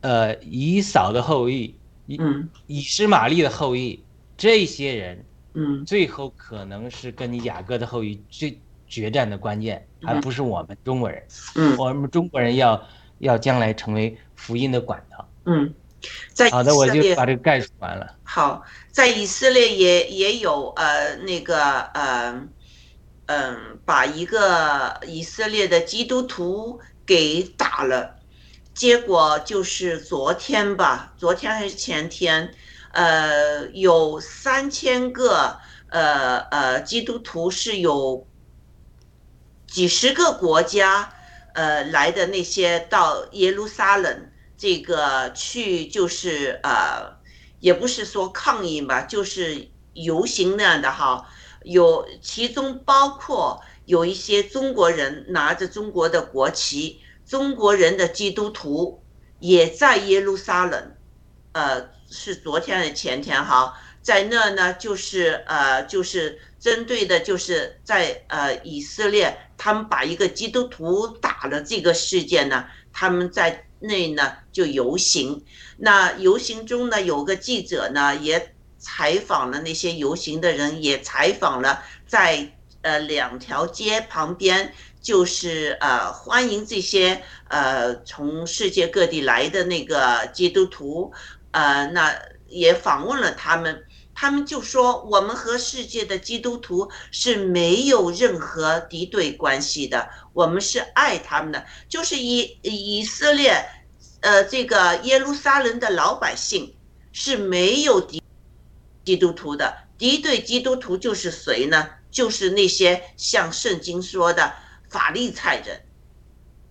[0.00, 1.74] 呃，以扫的后裔，
[2.06, 4.02] 以嗯以实玛利的后裔，
[4.36, 11.22] 这些人嗯最后可能是跟雅各的后裔最决战的关键，而不是我们中国人。
[11.54, 15.28] 嗯我们中国人要要将来成为福音的管道。
[15.46, 15.72] 嗯，
[16.32, 18.14] 在好的，我就把这个概述完了。
[18.24, 22.48] 好，在以色列也也有呃那个呃
[23.26, 28.16] 嗯、把一个以色列的基督徒给打了，
[28.74, 32.54] 结果就是昨天吧，昨天还是前天，
[32.92, 38.26] 呃，有三千个呃呃基督徒是有
[39.66, 41.12] 几十个国家
[41.54, 47.20] 呃来的那些到耶路撒冷这个去就是呃。
[47.62, 51.24] 也不是说抗议吧，就是游行那样的哈。
[51.62, 53.62] 有其中包括
[53.92, 59.02] 有一些中国人拿着中国的国旗，中国人的基督徒
[59.38, 60.96] 也在耶路撒冷，
[61.52, 72.64] 呃，是昨天还是前天哈，在那呢就是呃就是针对的就是在呃以色列，他们把一个基督徒打了这个事件呢，
[72.94, 75.44] 他们在那呢就游行。
[75.76, 91.12] 那游行中呢，有个记者呢也采访了那些游行的人，也采访了在呃两条街旁边，就是呃欢迎这些呃从世界各地来的那个基督徒，
[91.50, 92.14] 呃那
[92.48, 103.64] 也访问了他们，他们就说我们和世界的基督徒是没有任何敌对关系的，我们是爱他们的，就是以以色列。
[104.20, 106.76] 呃，这个耶路撒冷的老百姓
[107.10, 108.22] 是没有敌
[109.04, 111.88] 基督徒的，敌对基督徒就是谁呢？
[112.12, 114.52] 就是那些像圣经说的
[114.88, 115.82] 法利赛人，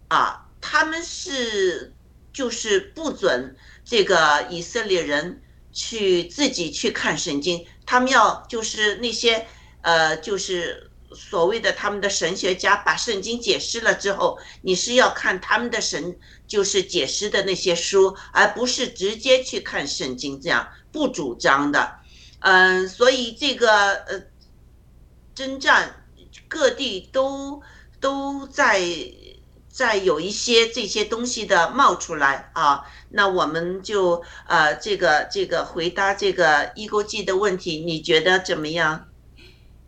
[0.08, 1.94] 啊，他们是
[2.32, 5.42] 就是不准这个以色列人
[5.74, 9.46] 去自己去看圣经，他们要就是那些
[9.82, 16.18] 呃，就是所谓的他们的神学家把圣经解释了之后，你是要看他们的神。
[16.52, 21.96] 就是解释的那些书，而不是直接去看圣经，这样不主张的。
[22.40, 24.22] 嗯，所以这个呃，
[25.34, 26.06] 征战
[26.48, 27.62] 各地都
[28.00, 28.82] 都在
[29.68, 32.84] 在有一些这些东西的冒出来啊。
[33.10, 39.08] 那我们就呃这个这个回答这个一钩记的问题，你觉得怎么样？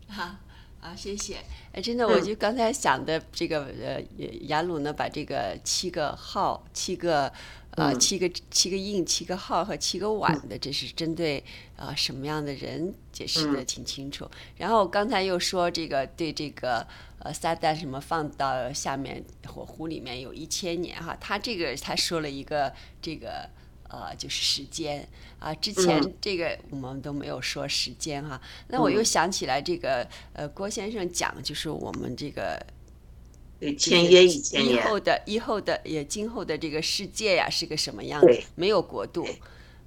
[0.08, 0.36] 好，
[0.80, 1.38] 好，谢谢。
[1.72, 4.00] 哎，真的，我就刚才想的这个呃，
[4.42, 7.32] 雅鲁呢，把这个七个号、七个
[7.76, 11.42] 呃、七个七个印、七个号和七个碗的，这是针对
[11.76, 14.30] 啊什么样的人解释的挺清楚。
[14.56, 16.86] 然后刚才又说这个对这个
[17.18, 23.48] 呃撒旦什么放到下面火湖里面有一千年哈，他这个他说了一个这个。
[23.86, 25.06] 呃，就是时间
[25.38, 28.40] 啊，之前这个我们都没有说时间哈。
[28.66, 32.60] 那我又想起来这个呃，郭先生讲就是我们这个
[33.64, 38.42] 对签约一千年以后的以后的也今后的这个世界呀是个什么样子？
[38.54, 39.26] 没有国度。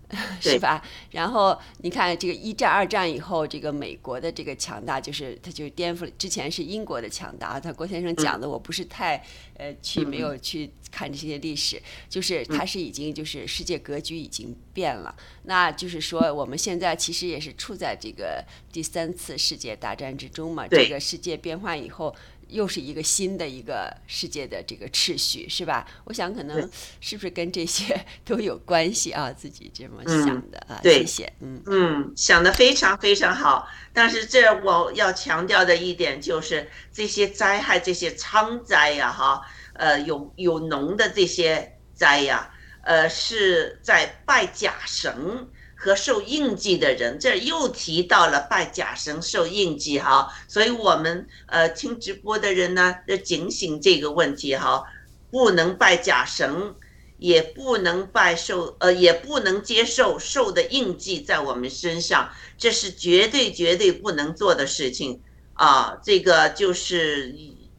[0.39, 0.81] 是吧？
[1.11, 7.59] 然后你看，这个一战、二战以后，这个美国的这个强大，就是它就颠覆了之前是英国的强大。
[7.59, 9.21] 他郭先生讲的，我不是太
[9.57, 15.13] 呃去没有去看这些历史，就是它是已经就是世界格局已经变了。
[15.43, 20.65] 那就是说，我们现在其实也是处在这个第三次世界大战之中嘛。
[20.69, 22.15] 这个世界变化以后。
[22.49, 25.87] 又是一个新的一个世界的这个秩序，是吧？
[26.05, 26.69] 我想可能
[26.99, 29.31] 是不是跟这些都有关系啊？
[29.31, 30.79] 自己这么想的啊？
[30.83, 33.67] 谢谢，嗯嗯，想的非常非常好。
[33.93, 39.41] 但是这我要强调的一点就是，这些灾害、这些仓灾呀，哈，
[39.73, 42.49] 呃，有有农的这些灾呀，
[42.83, 45.47] 呃，是在拜假神。
[45.79, 54.83] 和受印记的人，这又提到了拜假神受印记哈，所以我们呃听直播的人呢要警醒这个问题哈，
[55.29, 56.73] 不能拜假神，
[57.19, 65.21] 也不能拜受呃也不能接受受的印记在我们身上，这是绝对绝对不能做的事情
[65.53, 67.35] 啊，这个就是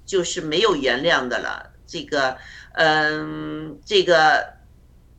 [0.07, 2.39] 就是没有原谅的了，这个
[2.75, 4.55] 嗯这个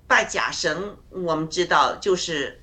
[0.07, 2.55] 拜假神，我们知道就是。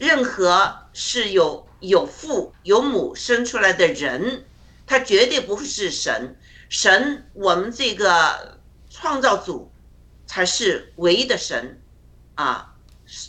[0.00, 4.46] 任何是有有父有母生出来的人，
[4.86, 6.38] 他绝对不是神。
[6.70, 9.70] 神，我们这个创造主
[10.26, 11.82] 才是唯一的神
[12.34, 12.74] 啊！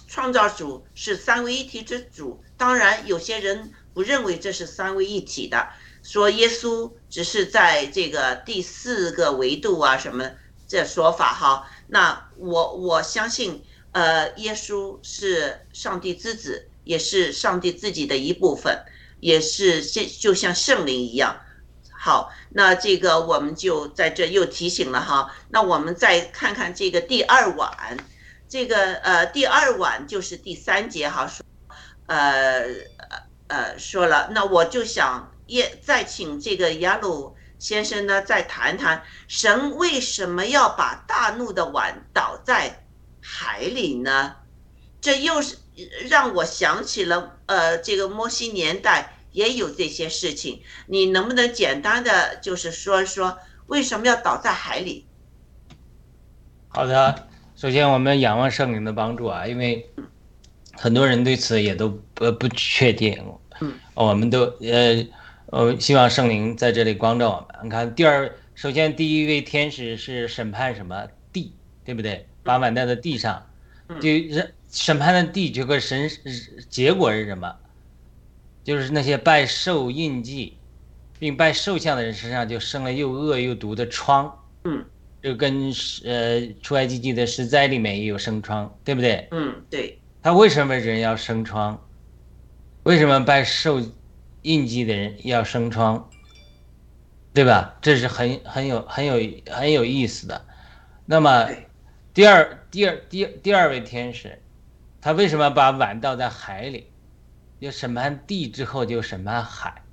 [0.07, 2.41] 创造主是三位一体之主。
[2.55, 5.67] 当然，有些人不认为这是三位一体的，
[6.01, 10.31] 说耶稣只是在这个第四个维度啊什么
[10.69, 11.69] 这说法哈。
[11.87, 13.61] 那我我相信。
[13.93, 18.85] 呃，耶稣是上帝之子，也是上帝自己的一部分，
[19.19, 21.41] 也是像就像圣灵一样。
[21.91, 25.35] 好，那这个我们就在这又提醒了哈。
[25.49, 27.97] 那我们再看看这个第二晚，
[28.47, 31.45] 这个呃第二晚就是第三节哈说，
[32.07, 32.63] 呃
[33.47, 42.77] 呃说了，那我就想也再请这个亚鲁先生呢再谈谈神为什么要把大怒的碗倒在。
[43.21, 44.35] 海里呢，
[44.99, 45.57] 这又是
[46.09, 50.61] 让我想起了，呃，这个摩西年代也有这些事情。
[50.87, 55.05] 你能不能简单的就是说说为什么要倒在海里？
[56.67, 59.89] 好的，首先我们仰望圣灵的帮助啊，因为
[60.73, 63.23] 很多人对此也都不不确定。
[63.59, 65.05] 嗯，我们都呃
[65.47, 67.65] 呃希望圣灵在这里光照我们。
[67.65, 71.53] 你看，第二，首先第一位天使是审判什么地，
[71.85, 72.27] 对不对？
[72.43, 73.45] 把碗掉在地上，
[73.99, 76.09] 就审审判的地这个神
[76.69, 77.55] 结果是什么？
[78.63, 80.57] 就是那些拜兽印记，
[81.17, 84.37] 并拜兽像的人身上就生了又恶又毒的疮。
[84.63, 84.85] 嗯，
[85.21, 85.71] 就跟
[86.05, 89.27] 呃出埃及记的十灾里面也有生疮，对不对？
[89.31, 89.99] 嗯，对。
[90.21, 91.83] 他为什么人要生疮？
[92.83, 93.81] 为什么拜兽
[94.43, 96.07] 印记的人要生疮？
[97.33, 97.75] 对吧？
[97.81, 99.15] 这是很很有很有
[99.49, 100.45] 很有意思的。
[101.05, 101.49] 那么。
[102.13, 104.37] 第二，第二，第第二位天使，
[104.99, 106.87] 他为什么把碗倒在海里？
[107.59, 109.83] 就审判地之后就审判海，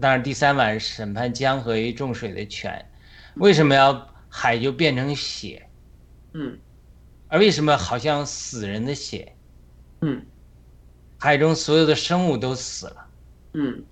[0.00, 2.82] 当然第三碗审判江河与众水的泉。
[3.34, 5.68] 为什么要海就变成血？
[6.32, 6.58] 嗯，
[7.28, 9.34] 而为什么好像死人的血？
[10.00, 10.24] 嗯，
[11.18, 13.06] 海中所有的生物都死了。
[13.52, 13.84] 嗯，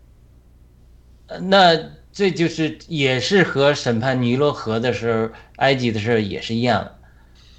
[1.43, 1.77] 那
[2.11, 6.96] 这就是也是和审判尼罗河的时候，埃及的时候也是一样。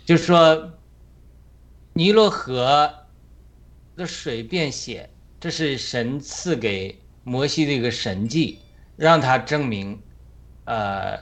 [0.07, 0.71] 就是说，
[1.91, 2.89] 尼罗河
[3.97, 8.59] 的水变血，这是神赐给摩西的一个神迹，
[8.95, 10.01] 让他证明，
[10.63, 11.19] 呃，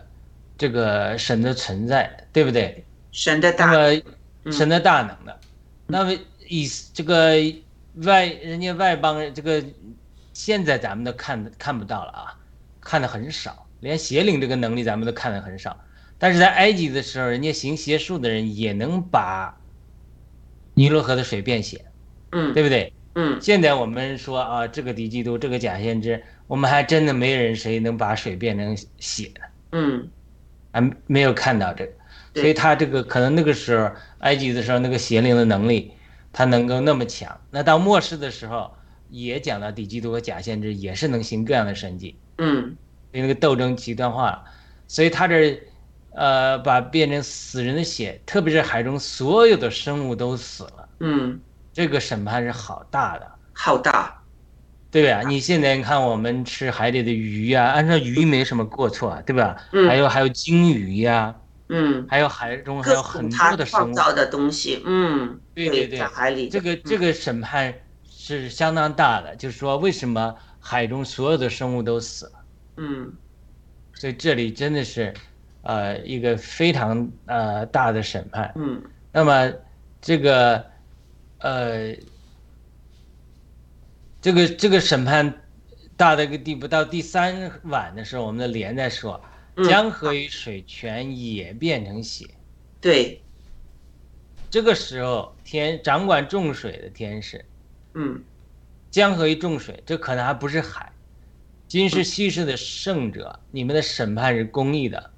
[0.56, 2.86] 这个神的存在，对不对？
[3.12, 3.74] 神的大，
[4.52, 5.40] 神的大能的。
[5.88, 6.16] 那么
[6.48, 7.32] 以这个
[8.04, 9.66] 外人家外邦人，这个
[10.32, 12.40] 现在咱们都看看不到了啊，
[12.80, 13.66] 看的很少。
[13.80, 15.76] 连邪灵这个能力咱们都看的很少。
[16.26, 19.56] 但是在埃及的时候，人家行邪术的人也能把
[20.74, 21.86] 尼罗河的水变血，
[22.32, 22.52] 嗯。
[22.52, 22.92] 对不对？
[23.14, 23.40] 嗯。
[23.40, 29.32] 现在我们说啊，这个敌基督，这个假先知，我们还真的没人谁能把水变成血。
[29.36, 29.42] 的，
[29.74, 30.10] 嗯。
[30.72, 31.92] 还，没有看到这个，
[32.34, 35.92] 所以他这个可能那个时候埃及的时候那个邪灵的能力，
[36.34, 37.40] 他能够那么强。
[37.52, 38.74] 那到末世的时候，
[39.12, 42.76] 也讲到敌基督和假先知也是能行各样的神迹，嗯。
[43.12, 44.44] 所以那个斗争极端化了，
[44.88, 45.62] 所以他这
[46.16, 51.40] 呃把变成死人的血，特别是海中所有的生物都死了，嗯，
[51.74, 53.32] 这个审判是好大的。
[53.54, 54.14] 好大，
[54.92, 55.22] 对吧？
[55.28, 59.56] 你现在看我们吃海里的鱼呀、按照鱼没什么过错啊，对吧？
[59.72, 61.36] 嗯还有还有鲸鱼呀、
[61.70, 63.84] 嗯，还有海中还有很多的生物。
[63.84, 67.74] 创造的东西，嗯，对对对在海里这个这个审判
[68.10, 72.32] 是相当大的，就是说为什么海中所有的生物都死了？
[72.78, 73.14] 嗯
[73.94, 75.14] 所以这里真的是，
[75.66, 78.52] 呃，一个非常呃大的审判。
[78.56, 79.52] 嗯那么
[80.00, 80.64] 这个
[81.40, 81.96] 呃，
[84.22, 85.42] 这个这个审判
[85.98, 89.20] 大的一个地步，到第三晚的时候，我们的连在说，
[89.56, 92.28] 嗯江河与水泉也变成血。
[92.80, 93.22] 对，
[94.52, 97.44] 这个时候，天掌管众水的天使，
[97.94, 98.22] 嗯
[98.92, 100.92] 江河与众水，这可能还不是海。
[101.68, 105.12] 今世昔世的圣者，你们的审判是公义的，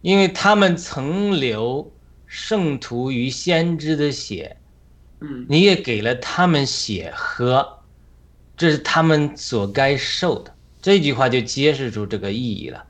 [0.00, 1.92] 因为他们曾流
[2.26, 4.56] 圣徒与先知的血，
[5.20, 7.80] 嗯你也给了他们血喝，
[8.56, 10.54] 这是他们所该受的。
[10.80, 12.86] 这句话就揭示出这个意义了。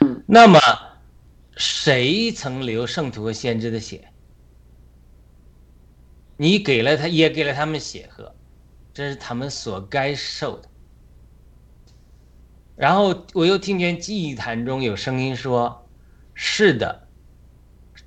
[0.00, 0.60] 嗯，那么
[1.56, 4.08] 谁曾流圣徒和先知的血？
[6.36, 8.34] 你给了他，也给了他们血喝，
[8.94, 10.68] 这是他们所该受的。
[12.76, 15.84] 然后我又听见记忆坛中有声音说
[16.40, 17.08] ：“是的，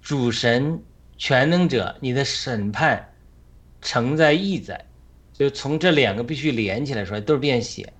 [0.01, 0.81] 主神
[1.17, 3.13] 全能者，你的审判
[3.81, 4.85] 承载意在。”
[5.37, 7.91] 就从这两个必须连起来说，都是变写。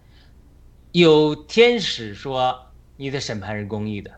[0.94, 2.58] 有天使说
[2.96, 4.10] 你的审判是公义的，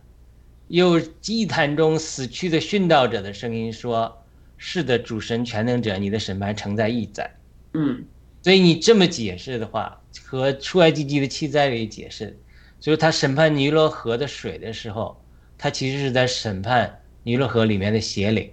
[0.67, 4.23] 有祭坛中死去的殉道者的声音说
[4.57, 7.31] ：“是的，主神全能者，你的审判承载意在。”
[7.73, 8.05] 嗯
[8.43, 12.37] 所以你这么解释的话，和出埃及记的七灾里解释，
[12.79, 15.22] 就是他审判尼罗河的水的时候，
[15.57, 18.51] 他其实是在审判尼罗河里面的邪灵，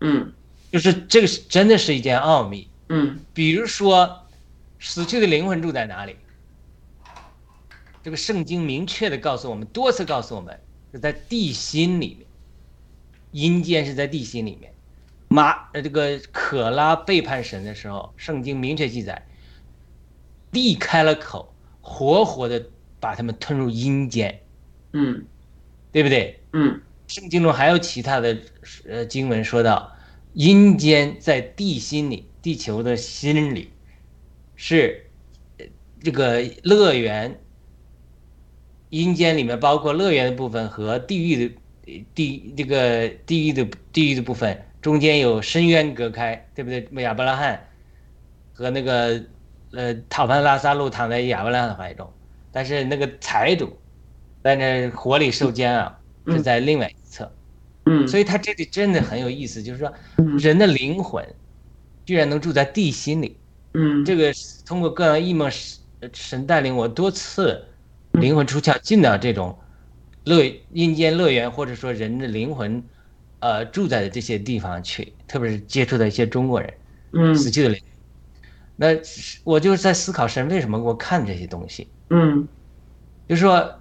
[0.00, 0.32] 嗯
[0.72, 2.68] 就是这个是真的是一件奥秘。
[2.88, 4.22] 嗯比如说，
[4.78, 6.16] 死去的灵魂住在哪里？
[8.02, 10.60] 这个圣经明确的告诉我们，多次告诉我们
[10.92, 12.26] 是在地心里面，
[13.32, 14.72] 阴间是在地心里面。
[15.28, 19.26] 马呃，这个可拉背叛神的时候，圣经明确记载，
[20.52, 22.64] 地开了口，活活的
[23.00, 24.40] 把他们吞入阴间，
[24.92, 25.26] 嗯
[25.96, 26.38] 对不对？
[26.52, 28.36] 嗯圣经中还有其他的
[28.86, 29.90] 呃经文说到，
[30.34, 33.72] 阴间在地心里，地球的心里，
[34.56, 35.06] 是
[35.56, 35.64] 呃
[36.02, 37.40] 这个乐园。
[38.90, 41.54] 阴间里面包括乐园的部分和地狱的
[41.86, 46.86] 呃地这个地狱的地狱的部分，中间有深渊隔开，对不对？
[47.02, 47.68] 亚伯拉罕
[48.52, 49.24] 和那个
[49.72, 52.12] 呃讨饭拉萨路躺在亚伯拉罕的怀中，
[52.52, 53.78] 但是那个财主
[54.46, 55.92] 在那火里受煎熬，
[56.28, 57.28] 是在另外一侧。
[57.86, 61.26] 嗯，所以他这里真的很有意思，就是说嗯人的灵魂
[62.04, 63.36] 居然能住在地心里。
[63.74, 64.32] 嗯这个
[64.64, 65.80] 通过各样异梦，神
[66.12, 67.60] 神带领我多次
[68.12, 69.58] 灵魂出窍，进到这种
[70.22, 72.80] 乐阴间乐园，或者说人的灵魂，
[73.40, 76.72] 呃，住在的这些地方去，特别是接触到一些中国人
[77.14, 77.80] 嗯死去的灵。
[78.76, 78.88] 那
[79.42, 81.88] 我就是在思考神为什么给我看这些东西。
[82.10, 82.46] 嗯
[83.28, 83.80] 就是说，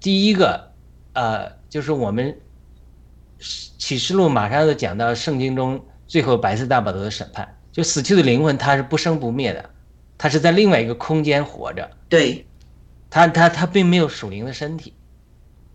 [0.00, 0.72] 第一个，
[1.12, 2.38] 呃，就是我们
[3.38, 9.70] 启示录马上就讲到圣经中最后白色大宝座的审判，就死去的灵魂它是不生不灭的，
[10.16, 12.44] 它是在另外一个空间活着，对。
[13.10, 14.92] 它它它并没有属灵的身体。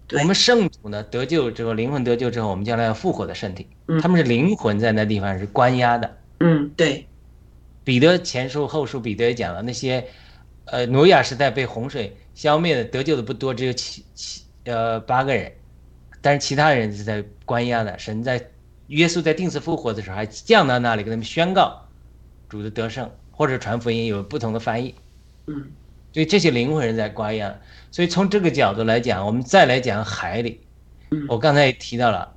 [0.07, 0.21] 对。
[0.21, 3.99] 我们圣主呢得救之后，灵魂得救之后，我们将来要复活的身体，嗯。
[3.99, 6.17] 他们是灵魂在那地方是关押的。
[6.39, 7.07] 嗯对。
[7.84, 10.05] 彼得前书后书，彼得也讲了那些，
[10.65, 15.51] 呃，挪亚时代被洪水消灭的得救的不多，只有七七呃八个人，
[16.21, 17.97] 但是其他人是在关押的。
[17.99, 18.49] 神在
[18.88, 21.81] 耶稣在定死复活的时候，还降到那里给他们宣告
[22.49, 24.95] 主的得胜，或者传福音，有不同的翻译。
[25.47, 25.71] 嗯
[26.13, 27.59] 所以这些灵魂人在关押。
[27.91, 30.61] 所以从这个角度来讲，我们再来讲海里，
[31.09, 32.31] 嗯我刚才也提到了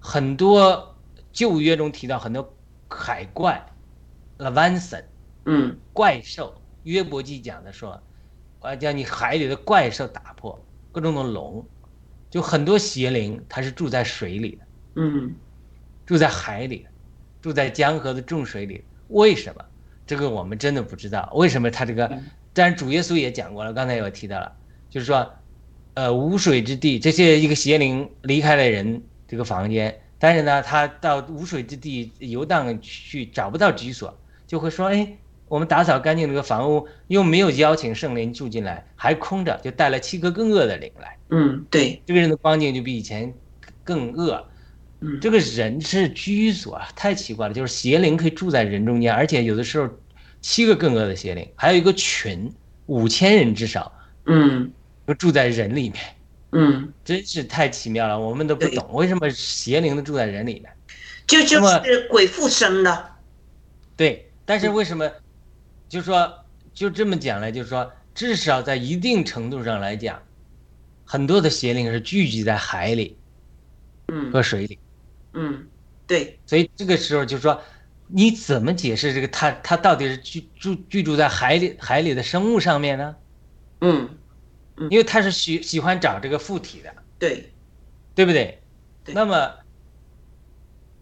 [0.00, 0.96] 很多
[1.32, 2.54] 旧约中提到很多
[2.88, 3.62] 海怪
[4.38, 5.04] l a v a n s o n
[5.44, 8.02] 嗯怪兽，约伯记讲的说，
[8.60, 10.58] 我要将你海里的怪兽打破。
[10.90, 11.64] 各种的龙，
[12.30, 15.34] 就很多邪灵，它是住在水里的，嗯
[16.06, 16.90] 住在海里的，
[17.40, 18.82] 住在江河的重水里。
[19.08, 19.64] 为什么？
[20.06, 21.30] 这个我们真的不知道。
[21.34, 22.10] 为什么他这个？
[22.54, 24.50] 但是主耶稣也讲过了，刚才有提到了，
[24.90, 25.30] 就是说，
[25.94, 41.16] 呃，无水之地，这些一个邪灵离开了人这个房间，但是呢，他到无水之地游荡去，找不到居所，就会说，哎，我们打扫干净这个房屋，又没有邀请圣灵住进来，还空着，就带了七个更恶的灵来。
[41.30, 43.32] 嗯，对，这个人的光景就比以前
[43.82, 44.44] 更恶。
[45.00, 49.88] 嗯这个人是居所啊，太奇怪了，就是邪灵可以住在人中间，而且有的时候
[50.40, 52.52] 七个更恶的邪灵，还有一个群
[52.86, 53.92] 五千人至少
[54.26, 54.72] 嗯
[55.06, 56.02] 就住在人里面，
[56.50, 60.64] 嗯，真是太奇妙了，我们都不懂为什么邪灵都住在人里面。
[61.28, 63.16] 就就是鬼附身了。
[63.96, 65.08] 对，但是为什么，
[65.88, 70.22] 就说就这么讲来，就是说至少在一定程度上来讲，
[71.04, 73.16] 很多的邪灵是聚集在海里
[74.08, 74.78] 嗯和水里。
[75.32, 75.66] 嗯，
[76.06, 77.60] 对，所以这个时候就说，
[78.06, 83.16] 你怎么解释这个它它到底是居住居住在海里海里的生物上面呢？
[83.80, 84.08] 嗯
[84.90, 87.52] 因为它是喜喜欢找这个附体的，对，
[88.14, 88.62] 对不对？
[89.04, 89.52] 对那么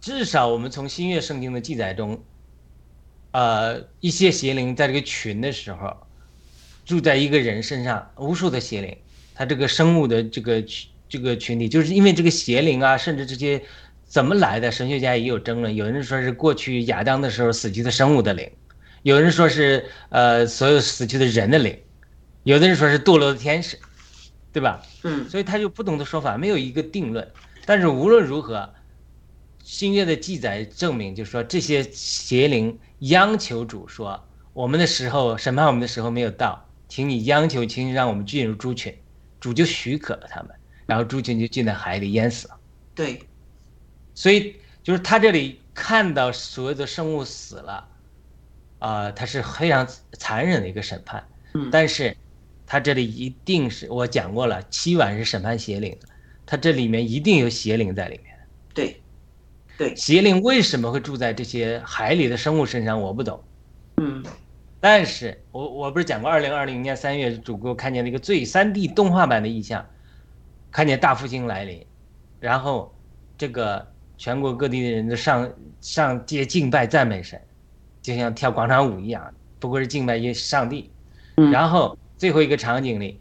[0.01, 2.24] 至少我们从新月圣经的记载中，
[3.37, 5.95] 呃，一些邪灵在这个群的时候，
[6.87, 8.97] 住在一个人身上，无数的邪灵，
[9.34, 13.62] 他这个生物的这个群这个群体，就是因为这个邪灵啊，甚至这些
[14.07, 15.76] 怎么来的，神学家也有争论。
[15.76, 18.51] 有人说是过去亚当的时候死去的生物的灵，
[19.03, 21.78] 有人说是呃所有死去的人的灵，
[22.45, 23.78] 有的人说是堕落的天使，
[24.51, 24.82] 对吧？
[25.03, 27.30] 嗯所以他就不同的说法，没有一个定论。
[27.66, 28.72] 但是无论如何，
[29.62, 34.22] 新约的记载证明，就是说这些邪灵央求主说，
[34.53, 38.97] 我们的时候审判我们的时候没有到，请你央求，请你让我们进入猪群，
[39.38, 40.51] 主就许可了他们，
[40.86, 42.59] 然后猪群就进到海里淹死了。
[42.94, 43.20] 对，
[44.14, 47.88] 所以就是他这里看到所有的生物死了，
[48.78, 51.22] 啊、他是非常残忍的一个审判。
[51.55, 52.16] 嗯但是
[52.66, 56.09] 他这里一定是我讲过了，七晚是审判邪灵的，
[56.44, 58.34] 他这里面一定有邪灵在里面。
[58.74, 59.01] 对，
[59.79, 63.01] 对，邪灵为什么会住在这些海里的生物身上？
[63.01, 63.43] 我不懂。
[63.99, 64.22] 嗯
[64.79, 69.85] 但是我我不是讲过，二零二零年三月，主播看见了一个最三 D 动画版的意象，
[70.70, 71.85] 看见大复兴来临，
[72.39, 72.95] 然后
[73.37, 73.85] 这个
[74.16, 75.51] 全国各地的人都上
[75.81, 77.41] 上街敬拜赞美神，
[78.03, 80.91] 就像跳广场舞一样，不过是敬拜一上帝。
[81.37, 83.18] 嗯然后最后一个场景里，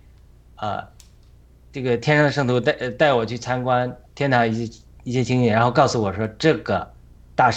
[0.58, 0.86] 呃，
[1.72, 6.92] 这个天上的圣徒带呃带我去参观天堂一些一些情景，然后告诉我说这个
[7.36, 7.50] 大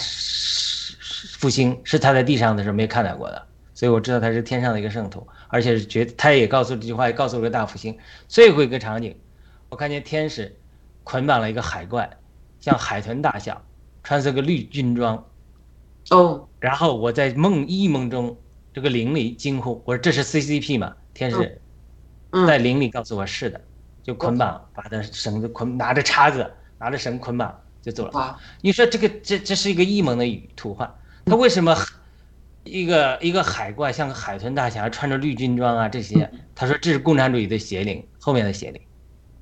[1.38, 7.98] 复兴是他在地上的时候没看到过的，所以我知道他是天上的一个圣徒，而且是觉他也告诉这句话，也告诉我个大复兴。
[8.28, 9.16] 最后一个场景，
[9.70, 10.54] 我看见天使
[11.04, 12.08] 捆绑了一个海怪，
[12.60, 13.60] 像海豚大小，
[14.04, 15.24] 穿着个绿军装，
[16.10, 18.36] 哦，然后我在梦一梦中，
[18.74, 21.60] 这个灵里惊呼：“我说这是 CCP 嘛？”天使
[22.30, 23.60] 嗯在灵里告诉我是的，
[24.02, 26.48] 就捆绑，把他绳子捆，拿着叉子，
[26.78, 28.18] 拿着绳捆绑就走了。
[28.18, 30.92] 啊，你说这个这这是一个异蒙的语图画，
[31.26, 31.76] 他为什么
[32.64, 36.30] 一个一个海怪像个海豚大侠，穿着绿军装啊这些？
[36.54, 38.82] 他说这是共产主义的邪灵，后面的邪灵。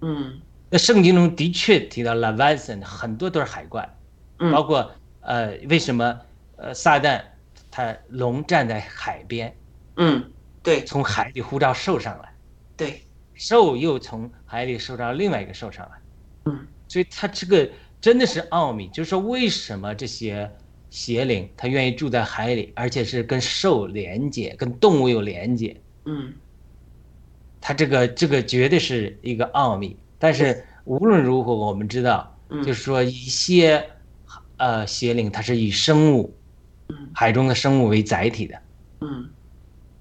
[0.00, 0.40] 嗯。
[0.68, 3.82] 那圣经中的确提到 Leviathan，很多都是海怪，
[4.36, 6.20] 包嗯括呃为什么
[6.56, 7.22] 呃撒旦
[7.70, 9.56] 他龙站在海边，
[9.96, 10.28] 嗯，
[10.64, 10.82] 对。
[10.84, 12.32] 从海里呼召兽上来，
[12.76, 13.00] 对，
[13.34, 15.98] 兽又从海里受到另外一个兽上来，
[16.46, 17.68] 嗯所以他这个
[18.00, 20.50] 真的是奥秘，就是说为什么这些
[20.90, 26.32] 邪灵他愿意住在海里，而且是跟兽连接，跟动物有连接，嗯。
[27.60, 29.96] 它这个这个绝对是一个奥秘。
[30.18, 32.62] 但是无论如何，我们知道，嗯。
[32.62, 33.84] 就是说一些
[34.58, 36.32] 呃邪灵它是以生物
[36.88, 36.96] 嗯。
[37.12, 38.58] 海中的生物为载体的。
[39.00, 39.28] 嗯。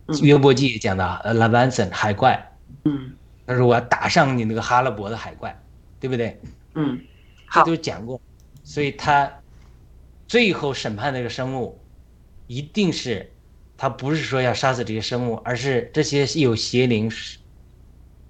[0.08, 0.20] 嗯。
[0.22, 2.52] 约伯记也讲到，呃 a n s 海怪，
[2.84, 3.12] 嗯。
[3.48, 5.60] 他说我要打上你那个哈勒伯的海怪，
[6.00, 6.40] 对不对？
[6.76, 7.02] 嗯，
[7.48, 8.22] 好都讲过，
[8.64, 9.32] 所以他
[10.28, 11.80] 最后审判那个生物，
[12.48, 13.32] 一定是
[13.78, 17.12] 他不是说要杀死这些生物，而是这些有邪灵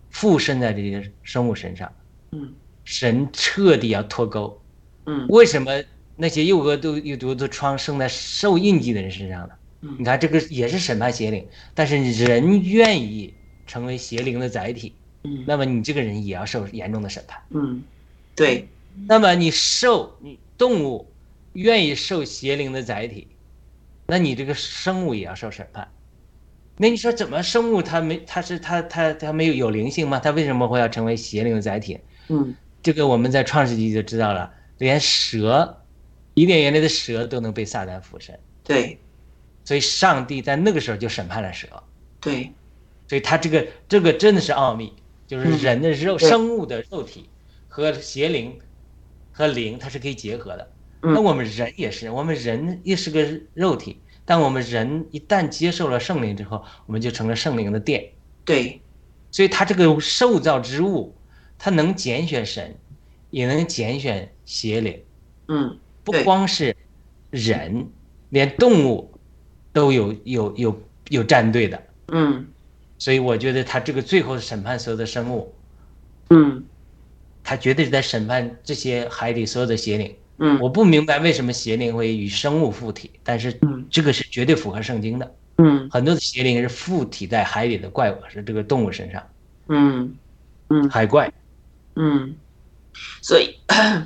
[0.09, 1.91] 附身在这些生物身上，
[2.31, 4.61] 嗯神彻底要脱钩。
[5.07, 5.83] 嗯为什么
[6.15, 9.53] 那些又恶都有毒的疮生在受印记的人身上呢？
[9.81, 13.33] 嗯你看这个也是审判邪灵，但是人愿意
[13.67, 14.93] 成为邪灵的载体，
[15.23, 17.39] 嗯那么你这个人也要受严重的审判。
[17.49, 17.83] 嗯，
[18.35, 18.67] 对，
[19.07, 21.07] 那么你受你动物
[21.53, 23.27] 愿意受邪灵的载体，
[24.07, 25.87] 那你这个生物也要受审判。
[26.77, 30.19] 那你说怎么生物它没它是它它它没有有灵性吗？
[30.19, 31.99] 它为什么会要成为邪灵的载体？
[32.27, 32.53] 嗯。
[32.83, 35.81] 这个我们在创世纪就知道了，连蛇，
[36.35, 38.99] 伊甸园里的蛇都能被撒旦附身，对。
[39.63, 41.67] 所以上帝在那个时候就审判了蛇，
[42.19, 42.51] 对。
[43.07, 44.93] 所以他这个这个真的是奥秘，
[45.25, 45.57] 就是嗯。
[45.57, 46.29] 人的肉、对。
[46.29, 47.27] 生物的肉体
[47.75, 48.57] 和邪灵
[49.33, 50.71] 和灵它是可以结合的。
[51.01, 58.11] 嗯那我们人也是，我们人也是个肉体，但我们人一旦接受了圣灵之后，我们就成了圣灵的殿。
[58.45, 58.81] 对
[59.29, 61.13] 所以它这个受造之物，
[61.57, 62.73] 它能拣选神，
[63.29, 65.03] 也能拣选邪灵，
[65.49, 66.73] 嗯不光是
[67.29, 67.89] 人，
[68.29, 69.11] 连动物
[69.73, 71.83] 都有有有有站队的。
[72.07, 72.47] 嗯
[72.97, 75.53] 所以我觉得他这个最后审判所有的生物，
[76.29, 76.63] 嗯
[77.45, 80.13] 他绝对是在审判这些海底所有的邪灵。
[80.37, 85.35] 嗯我不明白为什么邪灵会与生物附体，但是嗯这个是绝对符合圣经的。
[85.57, 89.23] 嗯很多的邪灵是附体在海里的怪物，是这个动物身上，
[89.69, 90.13] 嗯
[90.69, 91.31] 嗯海怪。
[91.95, 92.35] 嗯，
[93.21, 93.57] 所以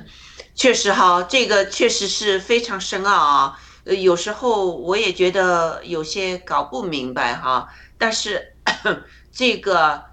[0.54, 3.58] 确实哈，这个确实是非常深奥啊。
[3.82, 7.68] 呃，有时候我也觉得有些搞不明白哈，
[7.98, 8.52] 但是
[9.32, 10.04] 这个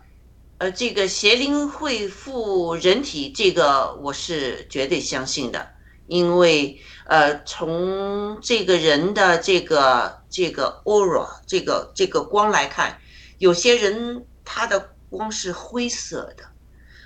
[0.60, 5.70] 呃，这个邪灵会附人体，这个我是绝对相信的，
[6.08, 12.99] 因为呃，从这个人的这个这个 aura 这个这个光来看，
[13.38, 16.43] 有些人他的光是灰色的。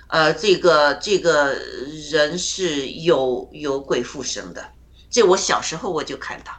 [0.08, 1.54] 呃，这个这个
[2.10, 4.66] 人是有有鬼附身的，
[5.10, 6.52] 这我小时候我就看到，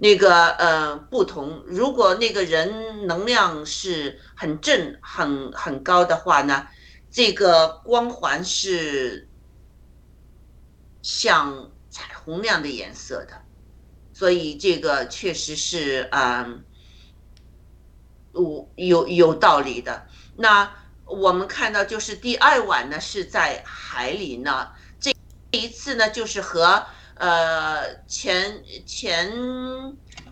[0.00, 6.68] 那个呃不同，如果那个人能量是很正很很高的话呢，
[7.10, 9.28] 这个光环是
[11.02, 13.42] 像彩虹那样的颜色的，
[14.12, 16.64] 所以这个确实是嗯，
[18.32, 20.06] 有有有道理的。
[20.36, 20.72] 那
[21.06, 24.68] 我们看到就是第二晚呢是在海里呢，
[25.00, 25.12] 这
[25.50, 26.86] 一次呢就是和
[27.18, 29.32] 呃前前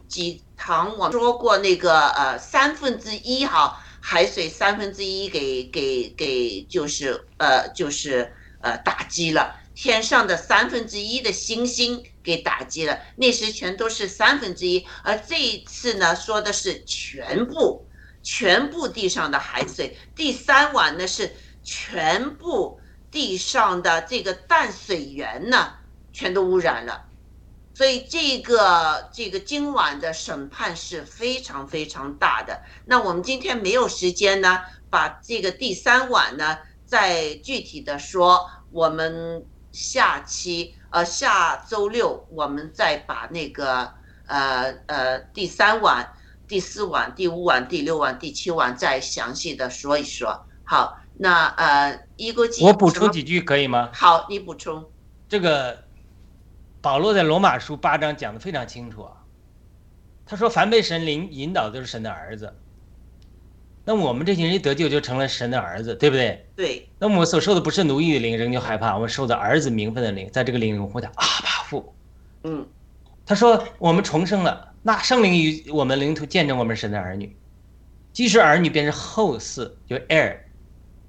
[0.08, 9.60] 几堂我说过那个呃三分之一哈海水三分之一给给给就是呃就是呃打击了。
[9.74, 17.86] 天上的三分之一的星星给打击了，那时全都是三分之一，而这一次呢说的是全部。
[18.22, 21.30] 全部地上的海水，第三晚呢是
[21.62, 25.74] 全部地上的这个淡水源呢
[26.16, 27.04] 全都污染了，
[27.74, 32.62] 所以这个这个今晚的审判是非常非常大的。
[32.86, 36.56] 那我们今天没有时间呢，把这个第三晚呢
[36.86, 43.92] 再具体的说，我们下期呃下周六我们再把那个
[44.26, 46.10] 呃呃第三晚。
[46.48, 50.46] 第四晚、第五晚、第六晚、第七晚再详细的说一说。
[50.62, 53.90] 好，那呃，一个我补充几句可以吗？
[53.92, 54.88] 好，你补充。
[55.28, 55.82] 这个
[56.86, 59.10] 保罗在罗马书八章讲的非常清楚啊，
[60.24, 62.54] 他说凡被神灵引导都是神的儿子。
[63.84, 66.46] 那我们这些人一得救就成了神的儿子，对不对？
[66.54, 66.88] 对。
[67.00, 71.92] 那我们所受的不是奴役的灵，仍旧害怕；我们受的儿子名分的灵，在这个灵里我们叫阿爸父。
[72.44, 72.64] 嗯。
[73.26, 74.72] 他说我们重生了。
[74.84, 77.34] 那圣灵与我们灵土见证我们神的儿女，
[78.12, 80.36] 既是儿女，便是后嗣，就 heir。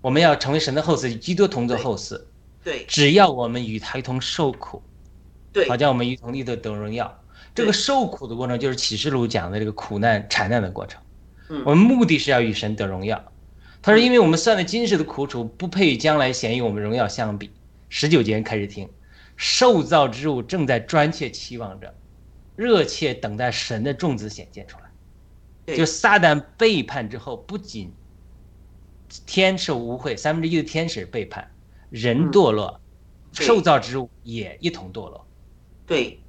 [0.01, 2.19] 我们要成为神的后嗣，与基督同作后嗣。
[2.63, 4.81] 对，只要我们与他一同受苦，
[5.57, 7.19] 对，好像我们一同一同得荣耀。
[7.55, 11.01] 这个受苦的过程，就是启示录讲的这个苦难、产难的过程。
[11.49, 13.31] 嗯，我们目的是要与神得荣耀。
[13.81, 17.49] 他说，因为我们算的今世的苦楚，不配与将来显与我们荣耀相比。
[17.89, 18.87] 十九节开始听，
[19.35, 21.91] 受造之物正在专切期望着。
[22.55, 27.91] 热切等待神的种子显现出来，就撒旦背叛之后，不仅
[29.25, 31.51] 天受污秽，三分之一的天使背叛，
[31.89, 32.81] 人堕落，
[33.31, 35.26] 嗯、受造之物也一同堕落。
[35.87, 36.21] 对，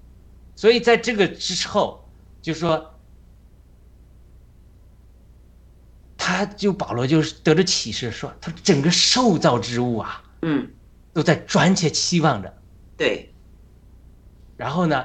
[0.56, 2.09] 所以在这个之后，
[2.40, 2.94] 就说，
[6.16, 10.70] 他就保罗就是得着启示说，他整个受造之物啊，嗯，
[11.12, 12.56] 都在专切期望着。
[12.97, 13.35] 对，
[14.56, 15.05] 然后呢？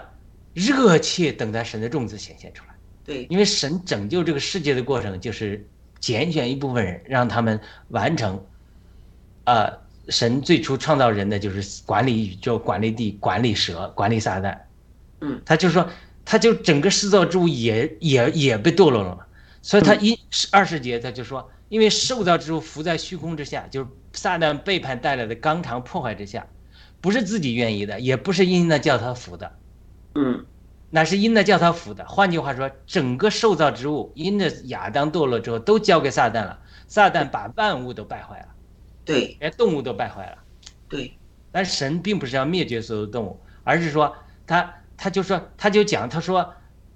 [0.55, 5.67] 热切等待神的种子显现出来，对，因为神拯救这个世界的过程，就是
[5.99, 8.45] 拣选一部分人，让他们完成，
[9.45, 14.57] 呃，神最初创造人的就是管理宇宙、管理地、管理蛇、管理撒旦，
[15.21, 15.89] 嗯，他就说，
[16.25, 19.25] 他就整个世造之物也也也被堕落了嘛，
[19.61, 20.19] 所以他一
[20.51, 26.45] 二十节他就说，因为受造之物浮在虚空之下，就是撒旦背叛带来的纲常破坏之下，
[26.99, 29.51] 不是自己愿意的，也不是因那叫他服的。
[30.15, 30.45] 嗯，
[30.89, 32.05] 那是因着叫他服的。
[32.05, 38.47] 换句话说，整个受造之物因着亚当堕落之后都交给撒旦了，撒旦把万物都败坏了，
[39.05, 40.37] 对连动物都败坏了。
[40.87, 41.13] 对
[41.51, 44.15] 但神并不是要灭绝所有动物，而是说
[44.47, 46.53] 他他就说他就讲他说，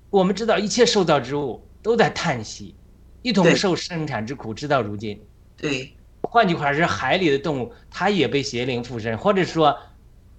[0.09, 2.75] 我们知道一切受造之物都在叹息，
[3.21, 5.21] 一同受生产之苦，直到如今。
[5.55, 9.77] 对换句话是，海里的动物它也被邪灵附身，或者说，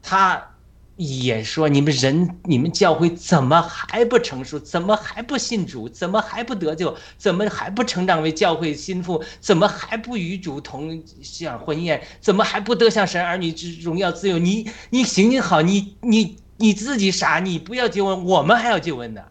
[0.02, 0.56] 他
[0.98, 4.58] 也说你们人、你们教会怎么还不成熟？
[4.58, 5.88] 怎么还不信主？
[5.88, 6.96] 怎么还不得救？
[7.16, 9.22] 怎么还不成长为教会心腹？
[9.38, 12.04] 怎么还不与主同享婚宴？
[12.20, 14.38] 怎么还不得享神儿女之荣耀自由？
[14.38, 19.22] 你你行行好，你你你自己傻，你不要救恩，我们还要救恩呢。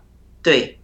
[0.41, 0.79] 对，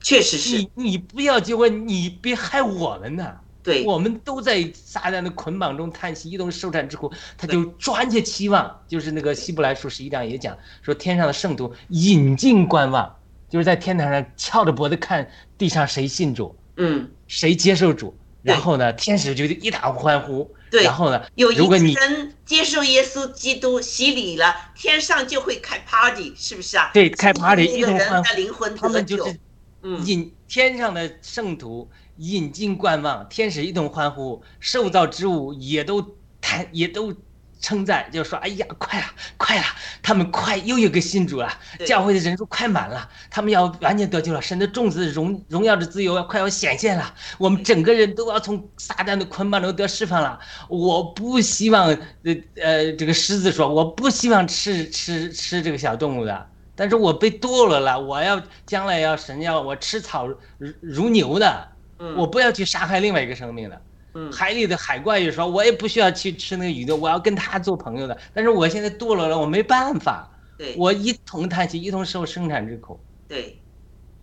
[0.00, 3.40] 确实是你你不要救恩，你别害我们呢。
[3.68, 7.12] 对我们都在撒旦的捆绑中叹息，一同受产之苦。
[7.36, 13.16] 他就专切期望，就是那个希伯来书十一章也讲说，天上的圣徒引进观望，
[13.48, 18.16] 就是在天台上翘着脖子看地上谁信主，嗯谁接受主。
[18.42, 20.48] 然后呢，天使就一打欢呼。
[20.70, 26.90] 对然后呢，有一个人接受耶稣基督洗礼了，天上就会开 party，是不是啊？
[26.92, 29.40] 对开 party 一个人的灵魂他得救们就是
[29.82, 31.88] 嗯引天上的圣徒
[32.18, 37.14] 引颈观望，天使一同欢呼，受造之物也都叹也都
[37.60, 39.64] 称赞，就说：“哎呀，快了，快了，
[40.02, 41.48] 他们快又有个新主了，
[41.86, 50.38] 教会的人数快满了，他们要完全得救了，神的种子荣荣耀的自由要快要显现了，我们整个人都要从撒旦的捆绑中得释放了。
[50.68, 60.28] 我不希望，呃呃，这个狮子说，我不希望吃吃吃这个小动物的。”但是我被堕落了，我要将来要神要我吃草
[60.58, 61.68] 如如牛的，
[61.98, 63.82] 嗯我不要去杀害另外一个生命的。
[64.14, 68.16] 嗯海里的海怪也说，我也不需要去吃那个鱼的，我要跟他做朋友的。
[68.32, 72.98] 但是我现在堕落了，我没办法，对我一同叹息，一同受生产之苦，
[73.28, 73.60] 对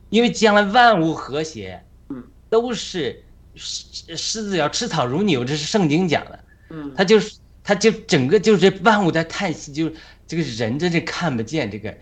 [0.09, 3.23] 因为将来万物和谐，嗯，都是
[3.55, 6.39] 狮狮子要吃草如牛，这是圣经讲的。
[6.71, 9.89] 嗯他就是他就整个就是万物在叹息，就
[10.27, 11.95] 这个人真是看不见这个。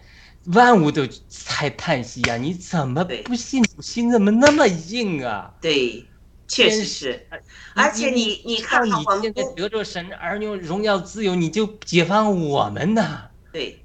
[0.46, 3.82] 万物都在叹息呀、你怎么不信主？
[3.82, 5.54] 心怎么那么硬啊？
[5.62, 6.06] 对，
[6.48, 7.26] 确实是。
[7.74, 8.92] 而且你你看你
[9.22, 13.30] 现在得着神儿女荣耀自由，你就解放我们呐。
[13.54, 13.84] 对，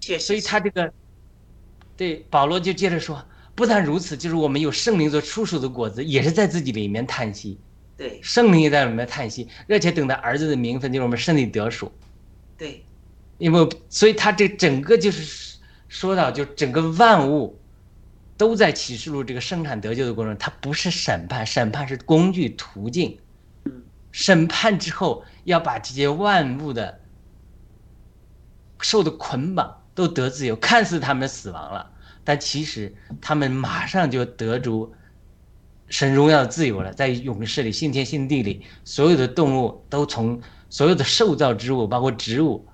[0.00, 0.24] 确实。
[0.24, 0.90] 所以他这个，
[1.96, 3.22] 对保罗就接着说，
[3.54, 7.58] 不但如此，就是我们有圣灵做出手的果子，也是在自己里面叹息，
[7.98, 11.92] 对圣灵也在里面叹息，而且等待儿子的名分，就是我们身体得属。
[12.56, 12.82] 对
[13.36, 15.57] 因为所以他这整个就是
[15.88, 17.58] 说到，就整个万物
[18.36, 23.18] 都在启示录这个生产得救的过程中，它不是审判，审判是工具途径。
[23.64, 26.98] 嗯审判之后要把这些万物的
[28.80, 31.90] 受的捆绑都得自由，看似他们死亡了，
[32.24, 34.92] 但其实他们马上就得着
[35.88, 40.40] 神荣耀的自由了，在勇士里、信天信地里，所有的动物都从
[40.70, 42.66] 所有的受造之物，包括植物，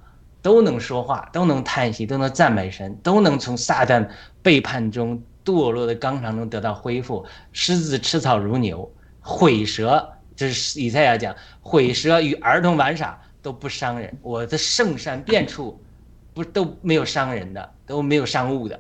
[0.45, 4.07] 都能说话，都能叹息，都能赞美神，都能从撒旦
[4.43, 7.25] 背叛中堕落的纲常中得到恢复。
[7.51, 8.93] 狮子吃草如牛，
[9.23, 10.07] 毁蛇，
[10.37, 15.81] 这是以赛亚讲，毁蛇与儿童玩耍都不伤人，我的圣山遍处
[16.35, 18.79] 不都没有伤人的，都没有伤物的。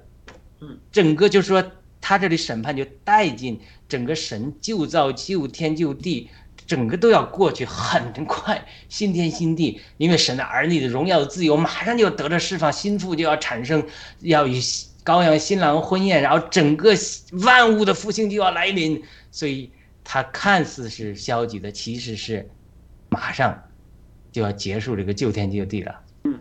[0.60, 1.64] 嗯，整个就是说，
[1.98, 3.58] 他这里审判就带进
[3.88, 6.28] 整个神旧造、旧天、旧地，
[6.66, 13.86] 整个都要过去，很快，新天新地，因为神的儿女的荣耀的自由马上就要得到释放，心腹就要产生，
[14.20, 14.60] 要与
[15.04, 16.94] 羔羊新郎婚宴，然后整个
[17.42, 19.70] 万物的复兴就要来临，所以
[20.02, 22.48] 它看似是消极的，其实是
[23.10, 23.62] 马上
[24.32, 26.00] 就要结束这个旧天旧地了。
[26.24, 26.40] 嗯，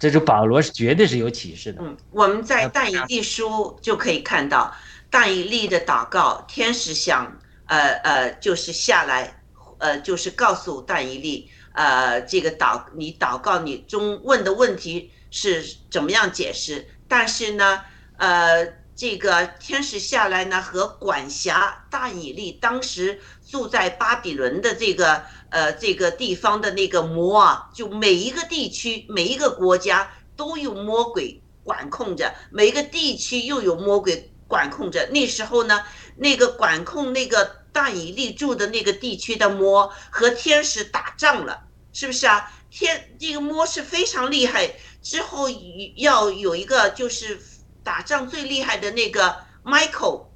[0.00, 1.82] 这是保罗是绝对是有启示的。
[1.82, 4.74] 嗯，我们在但以利书就可以看到，
[5.08, 9.40] 但以利的祷告，天使想，呃呃，就是下来，
[9.84, 17.82] 呃，就是告诉但以利，呃，这个祷你祷告你中问的问题是怎么样解释，但是呢，
[18.16, 18.66] 呃，
[18.96, 35.06] 这个天使下来呢和管辖但以利当时住在巴比伦的这个呃这个地方的那个魔啊，就每一个地区每一个国家都有魔鬼管控着，每一个地区又有魔鬼管控着。
[35.12, 35.82] 那时候呢，
[36.16, 42.50] 那个管控那个但以利住的那个地区的魔和天使打仗了，是不是啊？
[42.70, 45.48] 天这个魔是非常厉害，之后
[45.96, 47.40] 要有一个就是
[47.82, 50.26] 打仗最厉害的那个 Michael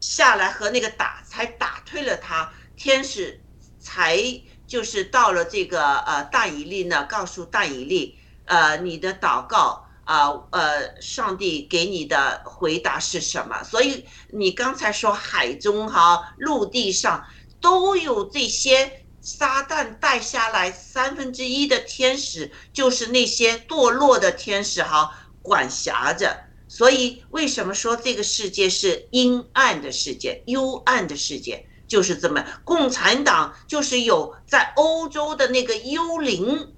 [0.00, 3.40] 下来和那个打，才打退了他，天使
[3.80, 4.18] 才
[4.66, 13.60] 就是到了这个呃大以利呢，告诉大以利，呃，你的祷告啊呃，上帝给你的回答是什么？
[13.64, 17.26] 所以你刚才说海中哈、陆地上
[17.60, 25.10] 都有这些撒旦带下来三分之一的天使，就是那些堕落的天使哈，
[25.42, 26.36] 管辖着。
[26.68, 31.66] 所以为什么说这个世界是阴暗的世界、幽暗的世界？
[31.88, 36.72] 就是这么，共产党就是有在欧洲的那个幽灵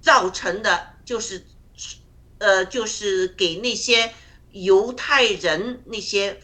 [0.00, 1.46] 造成的，就是。
[2.42, 4.12] 呃，就是给那些
[4.50, 6.40] 犹太人，那些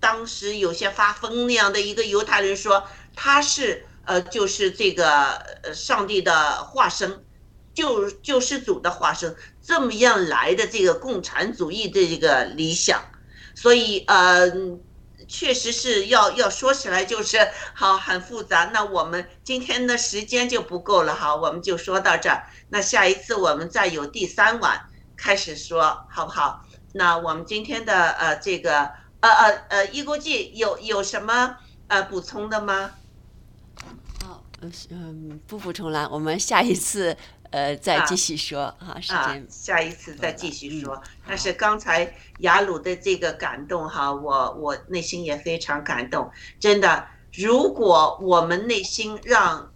[0.00, 2.84] 当时有些发疯那样的一个犹太人说，
[3.14, 7.24] 他是呃，就是这个呃上帝的化身，
[7.72, 13.00] 救救世主的化身，这么样来的这个共产主义的这个理想，
[13.54, 14.50] 所以呃，
[15.28, 17.38] 确实是要要说起来就是
[17.74, 18.70] 好很复杂。
[18.72, 22.44] 那我们今天的时间就不够了哈，我们就说到这儿。
[22.68, 24.88] 那下一次我们再有第三晚。
[25.16, 26.64] 开始说好不好？
[26.92, 28.90] 那我们今天的呃这个
[29.20, 31.56] 呃呃呃一国际有有什么
[31.88, 32.92] 呃补充的吗？
[34.24, 37.14] 好，嗯嗯不补充了，我们下一次
[37.50, 41.02] 呃再继续说哈，时间下一次再继续说。
[41.26, 49.70] 但是刚才雅鲁的这个感动哈，我我内心也非常感动，真的，如果我们内心让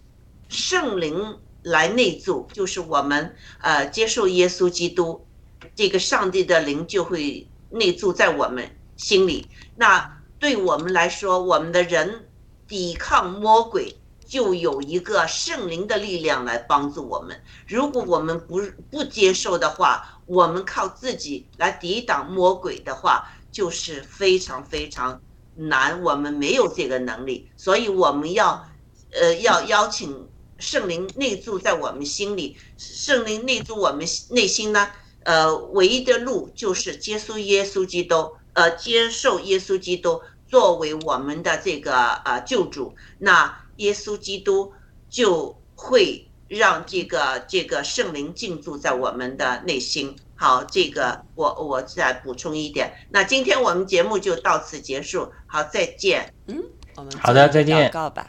[0.49, 5.27] 圣灵来内住，就是我们呃接受耶稣基督。
[5.75, 9.47] 这个上帝的灵就会内住在我们心里。
[9.75, 12.27] 那对我们来说，我们的人
[12.67, 17.39] 抵抗魔鬼，就有一个圣灵的力量来帮助我们。
[17.67, 25.21] 如果我们不不接受的话，我们靠自己来抵挡魔鬼的话，就是非常非常
[25.55, 26.01] 难。
[26.01, 28.67] 我们没有这个能力，所以我们要
[29.11, 30.27] 呃要邀请
[30.57, 32.57] 圣灵内住在我们心里。
[32.77, 34.87] 圣灵内住我们内心呢？
[35.23, 44.73] 呃，唯一的路就是接受耶稣基督，呃，接受耶稣基督作为我们的这个呃救主，那耶稣基督
[45.09, 50.15] 就会让这个这个圣灵进驻在我们的内心。
[50.35, 55.31] 好，这个我我再补充一点，那今天我们节目就到此结束。
[55.45, 56.33] 好，再见。
[56.47, 56.63] 嗯，
[56.95, 57.87] 我们好的，再见。
[57.89, 58.27] 祷告吧。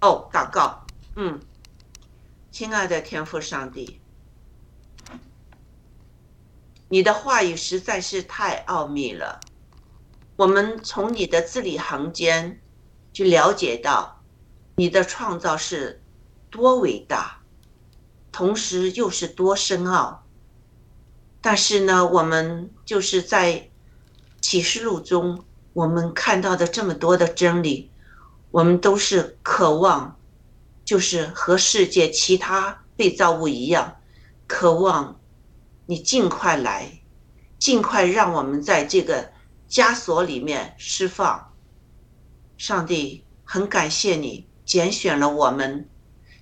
[0.00, 0.84] 哦，祷告。
[1.14, 1.38] 嗯，
[2.50, 4.00] 亲爱的天父上帝。
[6.94, 9.40] 你的话语实在是太奥秘了，
[10.36, 12.60] 我们从你的字里行间
[13.12, 14.22] 去了解到
[14.76, 16.00] 你的创造是
[16.50, 17.40] 多伟大，
[18.30, 20.24] 同时又是多深奥。
[21.40, 23.68] 但是呢，我们就是在
[24.40, 27.90] 启示录中，我们看到的这么多的真理，
[28.52, 30.16] 我们都是渴望，
[30.84, 33.96] 就是和世界其他被造物一样，
[34.46, 35.18] 渴望。
[35.86, 37.00] 你尽快来，
[37.58, 39.32] 尽快让我们在这个
[39.68, 41.52] 枷锁里面释放。
[42.56, 45.88] 上帝很感谢你拣选了我们，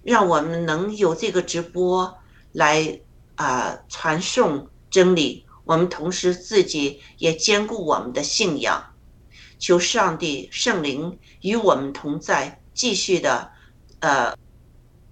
[0.03, 2.19] 让我们能有这个直播
[2.53, 3.01] 来
[3.35, 5.45] 啊传送真理。
[5.65, 8.95] 我们同时自己也兼顾我们的信仰，
[9.59, 13.51] 求上帝圣灵与我们同在，继续的
[14.01, 14.37] 呃，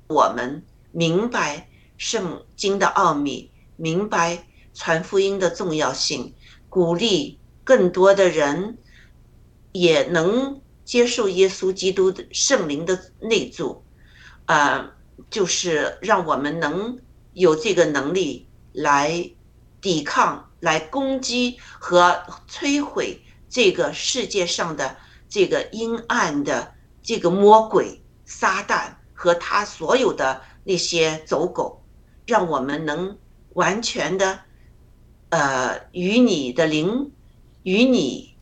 [0.08, 3.50] 我们明白圣经的奥秘。
[3.80, 4.44] 明白
[4.74, 6.34] 传福音的重要性，
[6.68, 8.76] 鼓励更多的人
[9.72, 13.82] 也能接受耶稣基督的圣灵的内住，
[14.44, 14.92] 啊，
[15.30, 16.98] 就是让我们能
[17.32, 19.30] 有这个能力来
[19.80, 24.94] 抵抗、来攻击和摧毁这个世界上的
[25.26, 31.82] 这个阴暗的这个魔鬼撒旦和他所有的那些走狗，
[32.26, 33.16] 让我们能。
[33.54, 34.40] 完全的，
[35.30, 37.10] 呃，与你的灵，
[37.62, 38.34] 与你，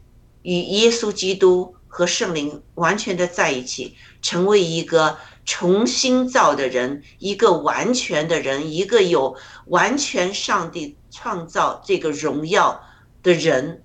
[0.43, 9.37] 与耶稣基督和圣灵完全的在一起，成为一个重新造的人，一个完全的人，一个有
[9.67, 12.83] 完全上帝创造这个荣耀
[13.23, 13.83] 的人。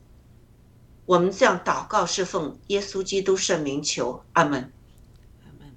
[1.06, 4.72] 我们这样祷告，是奉耶稣基督圣名求，阿门。
[5.42, 5.74] 阿门。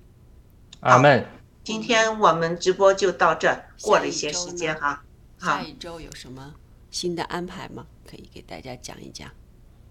[0.81, 1.27] 阿门。
[1.65, 5.03] 今天我们直播就到这，过了一些时间哈。
[5.39, 6.55] 下一周有什么
[6.91, 7.87] 新的安排吗？
[8.09, 9.31] 可以给大家讲一讲。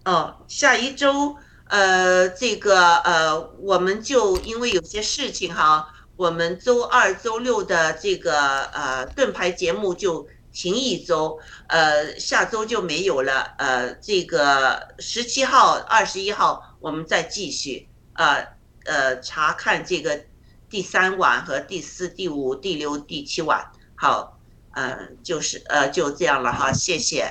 [0.04, 1.36] 哦，下一周，
[1.68, 13.54] 呃，这个呃，我们就因为有些事情哈，我们周二、周六的这个呃盾牌节目就停一周，呃，下周就没有了。
[13.58, 18.46] 呃，这个十七号、二十一号我们再继续，呃
[18.84, 20.24] 呃，查看这个
[20.68, 23.70] 第三晚和第四、第五、第六、第七晚。
[23.94, 24.35] 好。
[24.76, 27.24] 呃，就是呃，就这样了哈，谢谢，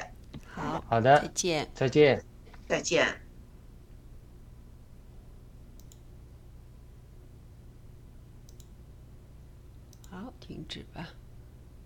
[0.47, 1.71] 好，好的再，见。
[1.75, 2.25] 再见。
[2.67, 3.21] 再见。
[10.09, 11.14] 好，停止吧。